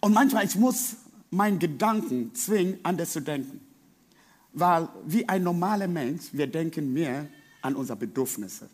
Und 0.00 0.14
manchmal, 0.14 0.44
ich 0.44 0.56
muss 0.56 0.96
meinen 1.30 1.58
Gedanken 1.58 2.34
zwingen, 2.34 2.78
anders 2.82 3.12
zu 3.12 3.20
denken. 3.20 3.60
Weil 4.52 4.88
wie 5.06 5.28
ein 5.28 5.42
normaler 5.42 5.88
Mensch, 5.88 6.24
wir 6.32 6.46
denken 6.46 6.92
mehr 6.92 7.26
an 7.62 7.74
unsere 7.74 7.96
Bedürfnisse. 7.96 8.68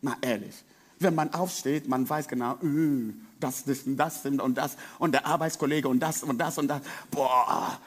Mal 0.00 0.16
ehrlich. 0.22 0.64
Wenn 0.98 1.14
man 1.14 1.32
aufsteht, 1.34 1.88
man 1.88 2.08
weiß 2.08 2.28
genau, 2.28 2.56
uh, 2.62 3.12
das, 3.40 3.64
das, 3.64 3.80
das 3.86 4.24
und 4.24 4.54
das 4.54 4.76
und 4.98 5.12
der 5.12 5.26
Arbeitskollege 5.26 5.88
und 5.88 6.00
das 6.00 6.22
und 6.22 6.38
das 6.38 6.58
und 6.58 6.68
das. 6.68 6.82
Boah, 7.10 7.78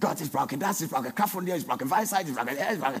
Gott, 0.00 0.20
ich 0.20 0.30
brauche 0.30 0.56
das, 0.56 0.80
ich 0.80 0.90
brauche 0.90 1.12
Kraft 1.12 1.32
von 1.32 1.44
dir, 1.44 1.56
ich 1.56 1.66
brauche 1.66 1.88
Weisheit, 1.88 2.28
ich 2.28 2.34
brauche, 2.34 2.50
ich 2.50 2.80
brauche 2.80 3.00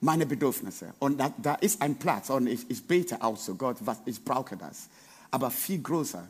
meine 0.00 0.26
Bedürfnisse. 0.26 0.94
Und 0.98 1.18
da, 1.18 1.32
da, 1.38 1.54
ist 1.54 1.82
ein 1.82 1.96
Platz 1.96 2.30
und 2.30 2.46
ich, 2.46 2.70
ich 2.70 2.86
bete 2.86 3.22
auch 3.22 3.38
zu 3.38 3.56
Gott, 3.56 3.78
was, 3.80 3.98
ich 4.04 4.22
brauche 4.24 4.56
das. 4.56 4.88
Aber 5.30 5.50
viel 5.50 5.82
größer 5.82 6.26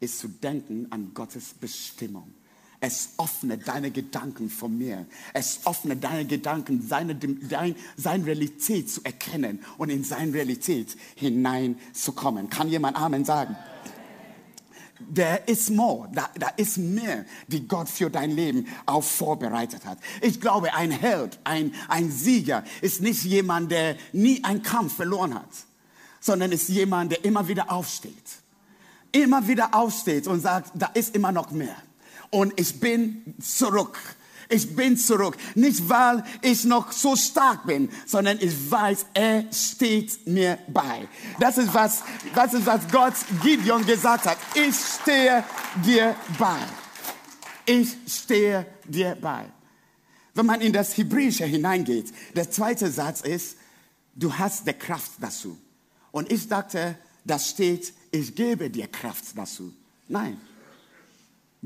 ist 0.00 0.18
zu 0.18 0.28
denken 0.28 0.86
an 0.90 1.12
Gottes 1.14 1.54
Bestimmung. 1.54 2.32
Es 2.80 3.10
öffnet 3.18 3.66
deine 3.66 3.90
Gedanken 3.90 4.48
von 4.48 4.76
mir. 4.76 5.06
Es 5.34 5.60
öffnet 5.66 6.02
deine 6.04 6.24
Gedanken, 6.24 6.80
seine, 6.86 7.16
dein, 7.16 7.74
seine 7.96 8.26
Realität 8.26 8.88
zu 8.88 9.00
erkennen 9.02 9.60
und 9.78 9.90
in 9.90 10.04
seine 10.04 10.32
Realität 10.32 10.96
hineinzukommen. 11.16 12.48
Kann 12.50 12.68
jemand 12.68 12.96
Amen 12.96 13.24
sagen? 13.24 13.56
There 15.12 15.42
is 15.46 15.70
more, 15.70 16.08
da, 16.12 16.28
da 16.38 16.48
ist 16.56 16.76
mehr, 16.76 17.24
die 17.46 17.66
Gott 17.66 17.88
für 17.88 18.10
dein 18.10 18.30
Leben 18.32 18.66
auch 18.84 19.02
vorbereitet 19.02 19.84
hat. 19.84 19.98
Ich 20.20 20.40
glaube, 20.40 20.74
ein 20.74 20.90
Held, 20.90 21.38
ein, 21.44 21.72
ein 21.88 22.10
Sieger 22.10 22.64
ist 22.80 23.00
nicht 23.00 23.24
jemand, 23.24 23.70
der 23.70 23.96
nie 24.12 24.42
einen 24.44 24.62
Kampf 24.62 24.96
verloren 24.96 25.34
hat, 25.34 25.50
sondern 26.20 26.52
ist 26.52 26.68
jemand, 26.68 27.12
der 27.12 27.24
immer 27.24 27.46
wieder 27.46 27.70
aufsteht. 27.70 28.14
Immer 29.10 29.46
wieder 29.48 29.74
aufsteht 29.74 30.26
und 30.26 30.40
sagt, 30.40 30.72
da 30.74 30.86
ist 30.86 31.14
immer 31.14 31.32
noch 31.32 31.50
mehr 31.50 31.76
und 32.30 32.58
ich 32.58 32.78
bin 32.80 33.34
zurück. 33.40 33.98
Ich 34.50 34.74
bin 34.74 34.96
zurück. 34.96 35.36
Nicht 35.54 35.88
weil 35.88 36.24
ich 36.40 36.64
noch 36.64 36.90
so 36.92 37.16
stark 37.16 37.66
bin, 37.66 37.90
sondern 38.06 38.38
ich 38.40 38.70
weiß, 38.70 39.06
er 39.12 39.44
steht 39.52 40.26
mir 40.26 40.58
bei. 40.68 41.06
Das 41.38 41.58
ist 41.58 41.72
was, 41.74 42.02
das 42.34 42.54
ist 42.54 42.64
was 42.64 42.80
Gott 42.90 43.14
Gideon 43.42 43.84
gesagt 43.84 44.24
hat. 44.24 44.38
Ich 44.54 44.74
stehe 44.74 45.44
dir 45.84 46.16
bei. 46.38 46.58
Ich 47.66 47.94
stehe 48.06 48.66
dir 48.84 49.16
bei. 49.20 49.44
Wenn 50.32 50.46
man 50.46 50.60
in 50.62 50.72
das 50.72 50.96
Hebräische 50.96 51.44
hineingeht, 51.44 52.12
der 52.34 52.50
zweite 52.50 52.90
Satz 52.90 53.20
ist, 53.20 53.56
du 54.14 54.32
hast 54.32 54.66
die 54.66 54.72
Kraft 54.72 55.12
dazu. 55.20 55.58
Und 56.10 56.32
ich 56.32 56.48
dachte, 56.48 56.96
das 57.24 57.50
steht, 57.50 57.92
ich 58.10 58.34
gebe 58.34 58.70
dir 58.70 58.86
Kraft 58.86 59.36
dazu. 59.36 59.74
Nein, 60.08 60.40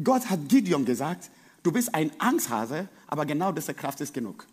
Gott 0.03 0.31
hat 0.31 0.49
Gideon 0.49 0.85
gesagt, 0.85 1.31
du 1.63 1.73
bist 1.73 1.95
ein 1.95 2.11
Angsthase, 2.19 2.89
aber 3.07 3.27
genau 3.27 3.53
diese 3.53 3.75
Kraft 3.75 4.01
ist 4.01 4.15
genug. 4.15 4.47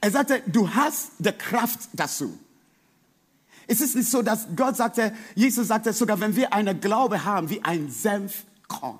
Er 0.00 0.10
sagte, 0.10 0.42
du 0.46 0.68
hast 0.68 1.12
die 1.18 1.32
Kraft 1.32 1.80
dazu. 1.94 2.38
Es 3.66 3.80
ist 3.80 3.96
nicht 3.96 4.10
so, 4.10 4.20
dass 4.20 4.46
Gott 4.54 4.76
sagte, 4.76 5.14
Jesus 5.34 5.68
sagte 5.68 5.92
sogar, 5.94 6.20
wenn 6.20 6.36
wir 6.36 6.52
einen 6.52 6.80
Glaube 6.80 7.24
haben 7.24 7.48
wie 7.48 7.64
ein 7.64 7.90
Senfkorn. 7.90 8.98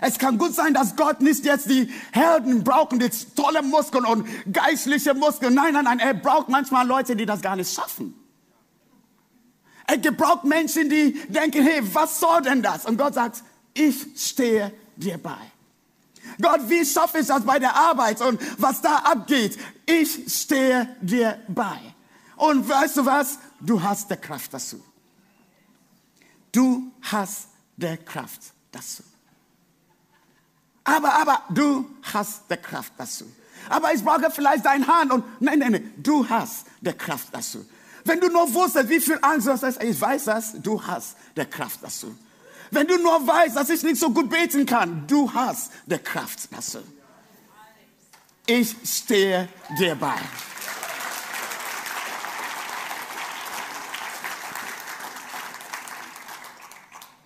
Es 0.00 0.18
kann 0.18 0.38
gut 0.38 0.54
sein, 0.54 0.74
dass 0.74 0.96
Gott 0.96 1.20
nicht 1.20 1.44
jetzt 1.44 1.70
die 1.70 1.88
Helden 2.10 2.64
brauchen, 2.64 2.98
die 2.98 3.08
tolle 3.36 3.62
Muskeln 3.62 4.04
und 4.04 4.26
geistliche 4.52 5.14
Muskeln. 5.14 5.54
Nein, 5.54 5.74
nein, 5.74 5.84
nein, 5.84 6.00
er 6.00 6.14
braucht 6.14 6.48
manchmal 6.48 6.84
Leute, 6.84 7.14
die 7.14 7.26
das 7.26 7.40
gar 7.40 7.54
nicht 7.54 7.72
schaffen. 7.72 8.14
Er 9.86 9.98
gebraucht 9.98 10.44
Menschen, 10.44 10.88
die 10.88 11.12
denken, 11.28 11.62
hey, 11.62 11.80
was 11.94 12.18
soll 12.20 12.42
denn 12.42 12.62
das? 12.62 12.86
Und 12.86 12.96
Gott 12.96 13.14
sagt, 13.14 13.42
ich 13.74 14.06
stehe 14.16 14.72
dir 14.96 15.18
bei. 15.18 15.36
Gott, 16.40 16.60
wie 16.68 16.84
schaffe 16.84 17.18
ich 17.18 17.26
das 17.26 17.44
bei 17.44 17.58
der 17.58 17.74
Arbeit 17.74 18.20
und 18.20 18.40
was 18.60 18.80
da 18.80 18.96
abgeht? 18.96 19.58
Ich 19.84 20.32
stehe 20.32 20.88
dir 21.00 21.38
bei. 21.48 21.78
Und 22.36 22.68
weißt 22.68 22.96
du 22.96 23.06
was? 23.06 23.38
Du 23.60 23.82
hast 23.82 24.10
die 24.10 24.16
Kraft 24.16 24.52
dazu. 24.52 24.82
Du 26.50 26.92
hast 27.02 27.48
die 27.76 27.96
Kraft 27.98 28.40
dazu. 28.72 29.02
Aber, 30.84 31.12
aber, 31.14 31.42
du 31.50 31.90
hast 32.12 32.42
die 32.50 32.56
Kraft 32.56 32.92
dazu. 32.96 33.24
Aber 33.68 33.92
ich 33.94 34.04
brauche 34.04 34.30
vielleicht 34.30 34.64
deine 34.64 34.86
Hand 34.86 35.12
und 35.12 35.24
nein, 35.40 35.58
nein, 35.58 35.72
nein, 35.72 35.94
du 35.96 36.28
hast 36.28 36.66
die 36.80 36.92
Kraft 36.92 37.28
dazu. 37.32 37.64
Wenn 38.04 38.20
du 38.20 38.28
nur 38.28 38.52
wusstest, 38.52 38.88
wie 38.90 39.00
viel 39.00 39.18
Angst 39.22 39.46
du 39.46 39.52
hast, 39.52 39.82
ich 39.82 40.00
weiß 40.00 40.24
das, 40.24 40.52
du 40.60 40.82
hast 40.82 41.16
der 41.36 41.46
Kraft 41.46 41.80
dazu. 41.82 42.14
Wenn 42.70 42.86
du 42.86 42.98
nur 42.98 43.26
weißt, 43.26 43.56
dass 43.56 43.70
ich 43.70 43.82
nicht 43.82 43.98
so 43.98 44.10
gut 44.10 44.28
beten 44.28 44.66
kann, 44.66 45.06
du 45.06 45.32
hast 45.32 45.72
der 45.86 46.00
Kraft 46.00 46.48
dazu. 46.50 46.78
Ich 48.46 48.76
stehe 48.84 49.48
dir 49.78 49.94
bei. 49.94 50.16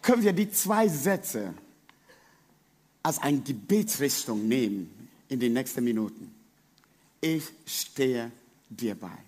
Können 0.03 0.23
wir 0.23 0.33
die 0.33 0.51
zwei 0.51 0.89
Sätze 0.89 1.53
als 3.03 3.19
eine 3.19 3.41
Gebetsrichtung 3.41 4.47
nehmen 4.47 5.11
in 5.29 5.41
den 5.41 5.55
nächsten 5.55 5.83
Minuten? 5.83 6.35
Ich 7.21 7.45
stehe 7.67 8.31
dir 8.71 8.95
bei. 8.95 9.28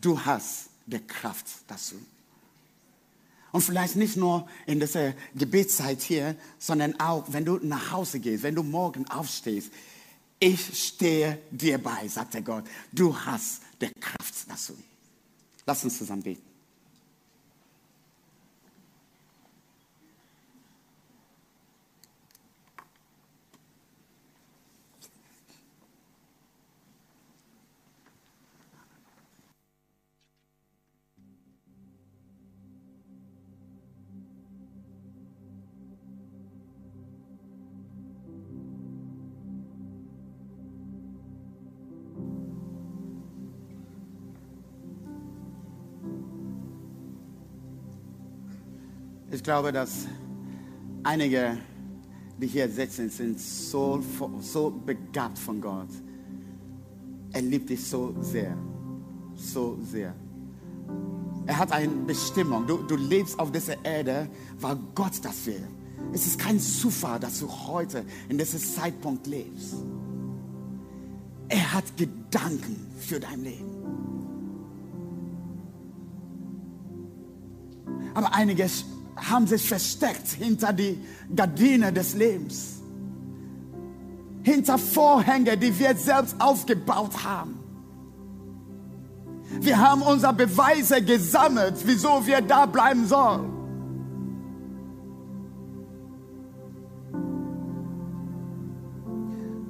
Du 0.00 0.18
hast 0.24 0.66
die 0.86 1.00
Kraft 1.00 1.46
dazu. 1.66 1.96
Und 3.52 3.62
vielleicht 3.62 3.96
nicht 3.96 4.16
nur 4.16 4.48
in 4.66 4.78
dieser 4.78 5.14
Gebetszeit 5.34 6.00
hier, 6.00 6.36
sondern 6.58 6.98
auch, 7.00 7.24
wenn 7.28 7.44
du 7.44 7.58
nach 7.62 7.90
Hause 7.90 8.20
gehst, 8.20 8.42
wenn 8.42 8.54
du 8.54 8.62
morgen 8.62 9.08
aufstehst. 9.08 9.72
Ich 10.38 10.86
stehe 10.86 11.38
dir 11.50 11.78
bei, 11.78 12.06
sagt 12.08 12.34
der 12.34 12.42
Gott. 12.42 12.64
Du 12.92 13.14
hast 13.14 13.62
die 13.80 13.90
Kraft 14.00 14.34
dazu. 14.48 14.76
Lass 15.66 15.84
uns 15.84 15.98
zusammen 15.98 16.22
beten. 16.22 16.49
Ich 49.40 49.44
glaube, 49.44 49.72
dass 49.72 50.06
einige, 51.02 51.56
die 52.36 52.46
hier 52.46 52.68
sitzen, 52.68 53.08
sind 53.08 53.40
so, 53.40 54.02
so 54.38 54.70
begabt 54.70 55.38
von 55.38 55.62
Gott. 55.62 55.88
Er 57.32 57.40
liebt 57.40 57.70
dich 57.70 57.82
so 57.82 58.14
sehr, 58.20 58.54
so 59.34 59.78
sehr. 59.80 60.14
Er 61.46 61.56
hat 61.56 61.72
eine 61.72 61.88
Bestimmung. 61.88 62.66
Du, 62.66 62.82
du 62.82 62.96
lebst 62.96 63.38
auf 63.38 63.50
dieser 63.50 63.82
Erde, 63.82 64.28
weil 64.58 64.76
Gott 64.94 65.14
das 65.22 65.46
will. 65.46 65.66
Es 66.12 66.26
ist 66.26 66.38
kein 66.38 66.60
Zufall, 66.60 67.18
dass 67.18 67.40
du 67.40 67.48
heute 67.48 68.04
in 68.28 68.36
diesem 68.36 68.60
Zeitpunkt 68.60 69.26
lebst. 69.26 69.72
Er 71.48 71.72
hat 71.72 71.96
Gedanken 71.96 72.76
für 72.98 73.18
dein 73.18 73.42
Leben. 73.42 73.70
Aber 78.12 78.34
einige 78.34 78.68
haben 79.16 79.46
sich 79.46 79.66
versteckt 79.66 80.28
hinter 80.28 80.72
die 80.72 80.98
Gardine 81.34 81.92
des 81.92 82.14
Lebens. 82.14 82.80
Hinter 84.42 84.78
Vorhänge, 84.78 85.56
die 85.56 85.78
wir 85.78 85.94
selbst 85.96 86.36
aufgebaut 86.40 87.24
haben. 87.24 87.58
Wir 89.60 89.78
haben 89.78 90.02
unsere 90.02 90.32
Beweise 90.32 91.02
gesammelt, 91.02 91.74
wieso 91.84 92.24
wir 92.24 92.40
da 92.40 92.66
bleiben 92.66 93.06
sollen. 93.06 93.60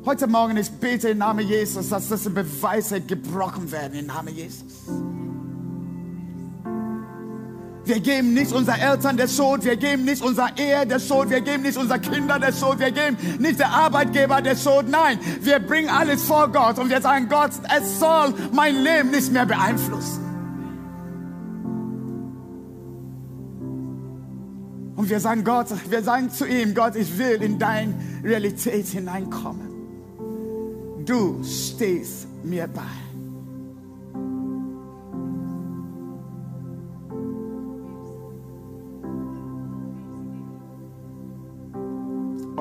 Heute 0.04 0.26
Morgen, 0.26 0.56
ich 0.56 0.70
bete 0.70 1.10
im 1.10 1.18
Namen 1.18 1.46
Jesus, 1.46 1.88
dass 1.90 2.08
diese 2.08 2.30
Beweise 2.30 3.00
gebrochen 3.00 3.70
werden 3.70 3.98
im 3.98 4.06
Namen 4.06 4.34
Jesus. 4.34 4.88
Wir 7.90 7.98
geben 7.98 8.34
nicht 8.34 8.52
unseren 8.52 8.78
Eltern 8.78 9.16
der 9.16 9.26
Schuld, 9.26 9.64
wir 9.64 9.74
geben 9.74 10.04
nicht 10.04 10.22
unserer 10.22 10.56
Ehe 10.56 10.86
der 10.86 11.00
Schuld, 11.00 11.28
wir 11.28 11.40
geben 11.40 11.64
nicht 11.64 11.76
unseren 11.76 12.00
Kindern 12.00 12.40
der 12.40 12.52
Schuld, 12.52 12.78
wir 12.78 12.92
geben 12.92 13.16
nicht 13.40 13.58
der 13.58 13.68
Arbeitgeber 13.68 14.40
der 14.40 14.54
Schuld. 14.54 14.88
Nein, 14.88 15.18
wir 15.40 15.58
bringen 15.58 15.88
alles 15.88 16.22
vor 16.22 16.52
Gott 16.52 16.78
und 16.78 16.88
wir 16.88 17.00
sagen, 17.00 17.28
Gott, 17.28 17.50
es 17.76 17.98
soll 17.98 18.32
mein 18.52 18.76
Leben 18.76 19.10
nicht 19.10 19.32
mehr 19.32 19.44
beeinflussen. 19.44 20.24
Und 24.94 25.10
wir 25.10 25.18
sagen 25.18 25.42
Gott, 25.42 25.66
wir 25.88 26.04
sagen 26.04 26.30
zu 26.30 26.46
ihm, 26.46 26.74
Gott, 26.76 26.94
ich 26.94 27.18
will 27.18 27.42
in 27.42 27.58
deine 27.58 27.92
Realität 28.22 28.86
hineinkommen. 28.86 29.68
Du 31.04 31.42
stehst 31.42 32.28
mir 32.44 32.68
bei. 32.68 33.09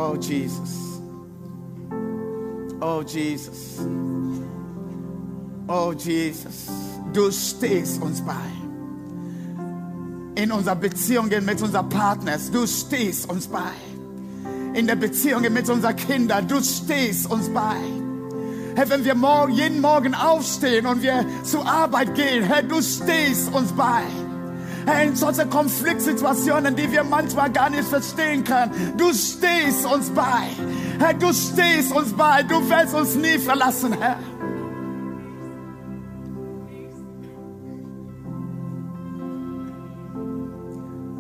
Oh 0.02 0.16
Jesus. 0.16 1.02
Oh 2.82 3.04
Jesus. 3.06 3.82
Oh 5.68 5.91
Jesus. 5.91 6.70
Du 7.12 7.30
stehst 7.30 8.02
uns 8.02 8.22
bei. 8.22 8.34
In 10.41 10.54
unserer 10.54 10.78
Beziehungen 10.78 11.43
mit 11.43 11.62
unseren 11.62 11.89
Partners, 11.89 12.50
du 12.50 12.66
stehst 12.66 13.30
uns 13.30 13.47
bei. 13.47 13.74
In 14.74 14.88
der 14.88 14.95
Beziehung 14.95 15.41
mit 15.52 15.70
unseren 15.70 15.97
Kindern, 15.97 16.47
du 16.47 16.64
stehst 16.64 17.30
uns 17.30 17.50
bei. 17.50 17.76
Herr, 18.76 18.89
wenn 18.89 19.04
wir 19.04 19.16
morgen, 19.16 19.52
jeden 19.52 19.82
Morgen 19.82 20.16
aufstehen 20.16 20.86
und 20.86 21.02
wir 21.02 21.26
zur 21.43 21.68
Arbeit 21.68 22.16
gehen, 22.16 22.45
Herr, 22.45 22.64
du 22.64 22.82
stehst 22.82 23.54
uns 23.54 23.74
bei. 23.74 24.04
In 25.03 25.15
solchen 25.15 25.49
Konfliktsituationen, 25.49 26.75
die 26.75 26.91
wir 26.91 27.03
manchmal 27.03 27.51
gar 27.51 27.69
nicht 27.69 27.88
verstehen 27.88 28.43
können, 28.43 28.71
du 28.97 29.13
stehst 29.13 29.86
uns 29.86 30.09
bei. 30.09 30.49
Herr, 30.99 31.13
du 31.13 31.34
stehst 31.34 31.91
uns 31.91 32.13
bei. 32.13 32.43
Du 32.43 32.69
wirst 32.69 32.93
uns 32.93 33.15
nie 33.15 33.38
verlassen, 33.38 33.93
Herr. 33.99 34.17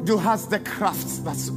Du 0.05 0.23
hast 0.23 0.51
die 0.51 0.59
Kraft 0.59 1.07
dazu. 1.23 1.53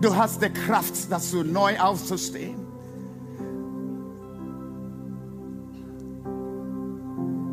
Du 0.00 0.14
hast 0.14 0.42
die 0.42 0.50
Kraft 0.50 1.10
dazu, 1.10 1.42
neu 1.42 1.80
aufzustehen. 1.80 2.63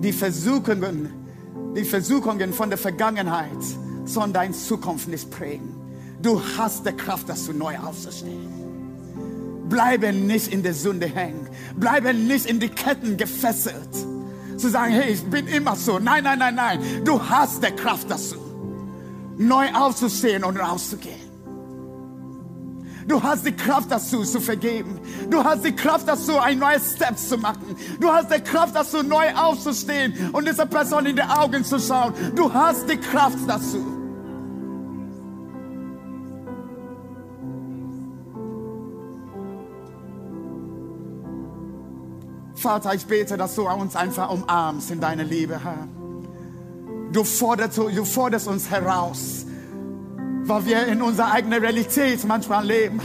Die 0.01 0.13
Versuchungen, 0.13 1.13
die 1.75 1.83
Versuchungen 1.83 2.53
von 2.53 2.69
der 2.69 2.77
Vergangenheit 2.77 3.49
sollen 4.05 4.33
deine 4.33 4.53
Zukunft 4.53 5.07
nicht 5.07 5.29
prägen. 5.29 5.75
Du 6.21 6.41
hast 6.57 6.85
die 6.85 6.91
Kraft 6.91 7.29
dazu, 7.29 7.53
neu 7.53 7.77
aufzustehen. 7.77 8.49
Bleibe 9.69 10.11
nicht 10.11 10.51
in 10.51 10.63
der 10.63 10.73
Sünde 10.73 11.07
hängen. 11.07 11.47
Bleibe 11.75 12.13
nicht 12.13 12.45
in 12.45 12.59
die 12.59 12.69
Ketten 12.69 13.15
gefesselt 13.17 13.89
zu 14.57 14.69
sagen, 14.69 14.93
hey, 14.93 15.11
ich 15.13 15.23
bin 15.23 15.47
immer 15.47 15.75
so. 15.75 15.99
Nein, 15.99 16.23
nein, 16.23 16.39
nein, 16.39 16.55
nein. 16.55 16.79
Du 17.03 17.21
hast 17.21 17.63
die 17.63 17.71
Kraft 17.71 18.09
dazu, 18.09 18.35
neu 19.37 19.73
aufzustehen 19.73 20.43
und 20.43 20.57
rauszugehen. 20.57 21.30
Du 23.07 23.21
hast 23.21 23.45
die 23.45 23.51
Kraft 23.51 23.91
dazu, 23.91 24.23
zu 24.23 24.39
vergeben. 24.39 24.99
Du 25.29 25.43
hast 25.43 25.65
die 25.65 25.75
Kraft 25.75 26.07
dazu, 26.07 26.37
ein 26.39 26.59
neues 26.59 26.93
Step 26.93 27.17
zu 27.17 27.37
machen. 27.37 27.75
Du 27.99 28.09
hast 28.11 28.31
die 28.33 28.41
Kraft 28.41 28.75
dazu, 28.75 29.03
neu 29.03 29.33
aufzustehen 29.35 30.29
und 30.31 30.47
dieser 30.47 30.65
Person 30.65 31.05
in 31.05 31.15
die 31.15 31.23
Augen 31.23 31.63
zu 31.63 31.79
schauen. 31.79 32.13
Du 32.35 32.53
hast 32.53 32.89
die 32.89 32.97
Kraft 32.97 33.39
dazu. 33.47 34.01
Vater, 42.61 42.93
ich 42.93 43.07
bete, 43.07 43.37
dass 43.37 43.55
du 43.55 43.67
uns 43.67 43.95
einfach 43.95 44.29
umarmst 44.29 44.91
in 44.91 44.99
deiner 44.99 45.23
Liebe, 45.23 45.63
Herr. 45.63 45.87
Du 47.11 47.23
forderst, 47.23 47.77
du 47.77 48.05
forderst 48.05 48.47
uns 48.47 48.69
heraus, 48.69 49.47
weil 50.43 50.65
wir 50.65 50.87
in 50.87 51.01
unserer 51.01 51.31
eigenen 51.31 51.59
Realität 51.59 52.25
manchmal 52.25 52.65
leben. 52.65 52.99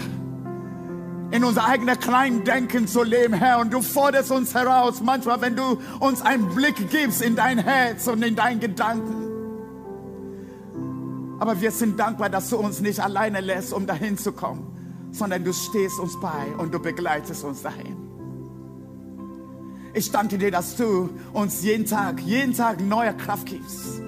In 1.30 1.44
unser 1.44 1.66
eigenes 1.66 1.98
kleinen 1.98 2.44
Denken 2.44 2.86
zu 2.86 3.02
leben, 3.02 3.34
Herr. 3.34 3.58
Und 3.58 3.72
du 3.72 3.82
forderst 3.82 4.30
uns 4.30 4.54
heraus, 4.54 5.00
manchmal, 5.02 5.40
wenn 5.40 5.56
du 5.56 5.78
uns 5.98 6.22
einen 6.22 6.54
Blick 6.54 6.88
gibst 6.90 7.20
in 7.20 7.34
dein 7.34 7.58
Herz 7.58 8.06
und 8.06 8.22
in 8.22 8.36
deinen 8.36 8.60
Gedanken. 8.60 9.26
Aber 11.38 11.60
wir 11.60 11.70
sind 11.70 11.98
dankbar, 11.98 12.30
dass 12.30 12.48
du 12.48 12.56
uns 12.56 12.80
nicht 12.80 13.00
alleine 13.00 13.40
lässt, 13.40 13.72
um 13.72 13.86
dahin 13.86 14.16
zu 14.16 14.32
kommen, 14.32 15.08
sondern 15.10 15.44
du 15.44 15.52
stehst 15.52 15.98
uns 15.98 16.18
bei 16.20 16.46
und 16.58 16.72
du 16.72 16.78
begleitest 16.78 17.44
uns 17.44 17.62
dahin. 17.62 17.96
Ich 19.92 20.10
danke 20.10 20.38
dir, 20.38 20.50
dass 20.50 20.76
du 20.76 21.10
uns 21.32 21.62
jeden 21.62 21.86
Tag, 21.86 22.20
jeden 22.20 22.54
Tag 22.54 22.80
neue 22.80 23.14
Kraft 23.14 23.46
gibst. 23.46 24.02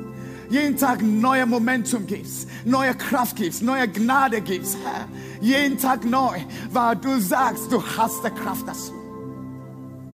Jeden 0.50 0.76
Tag 0.76 1.02
neue 1.02 1.44
Momentum 1.44 2.06
gibst, 2.06 2.48
neue 2.64 2.94
Kraft 2.94 3.36
gibst, 3.36 3.62
neue 3.62 3.86
Gnade 3.86 4.40
gibst, 4.40 4.78
Herr. 4.82 5.06
Jeden 5.40 5.78
Tag 5.78 6.04
neu, 6.04 6.38
weil 6.72 6.96
du 6.96 7.20
sagst, 7.20 7.70
du 7.70 7.82
hast 7.82 8.24
die 8.24 8.30
Kraft 8.30 8.66
dazu. 8.66 8.97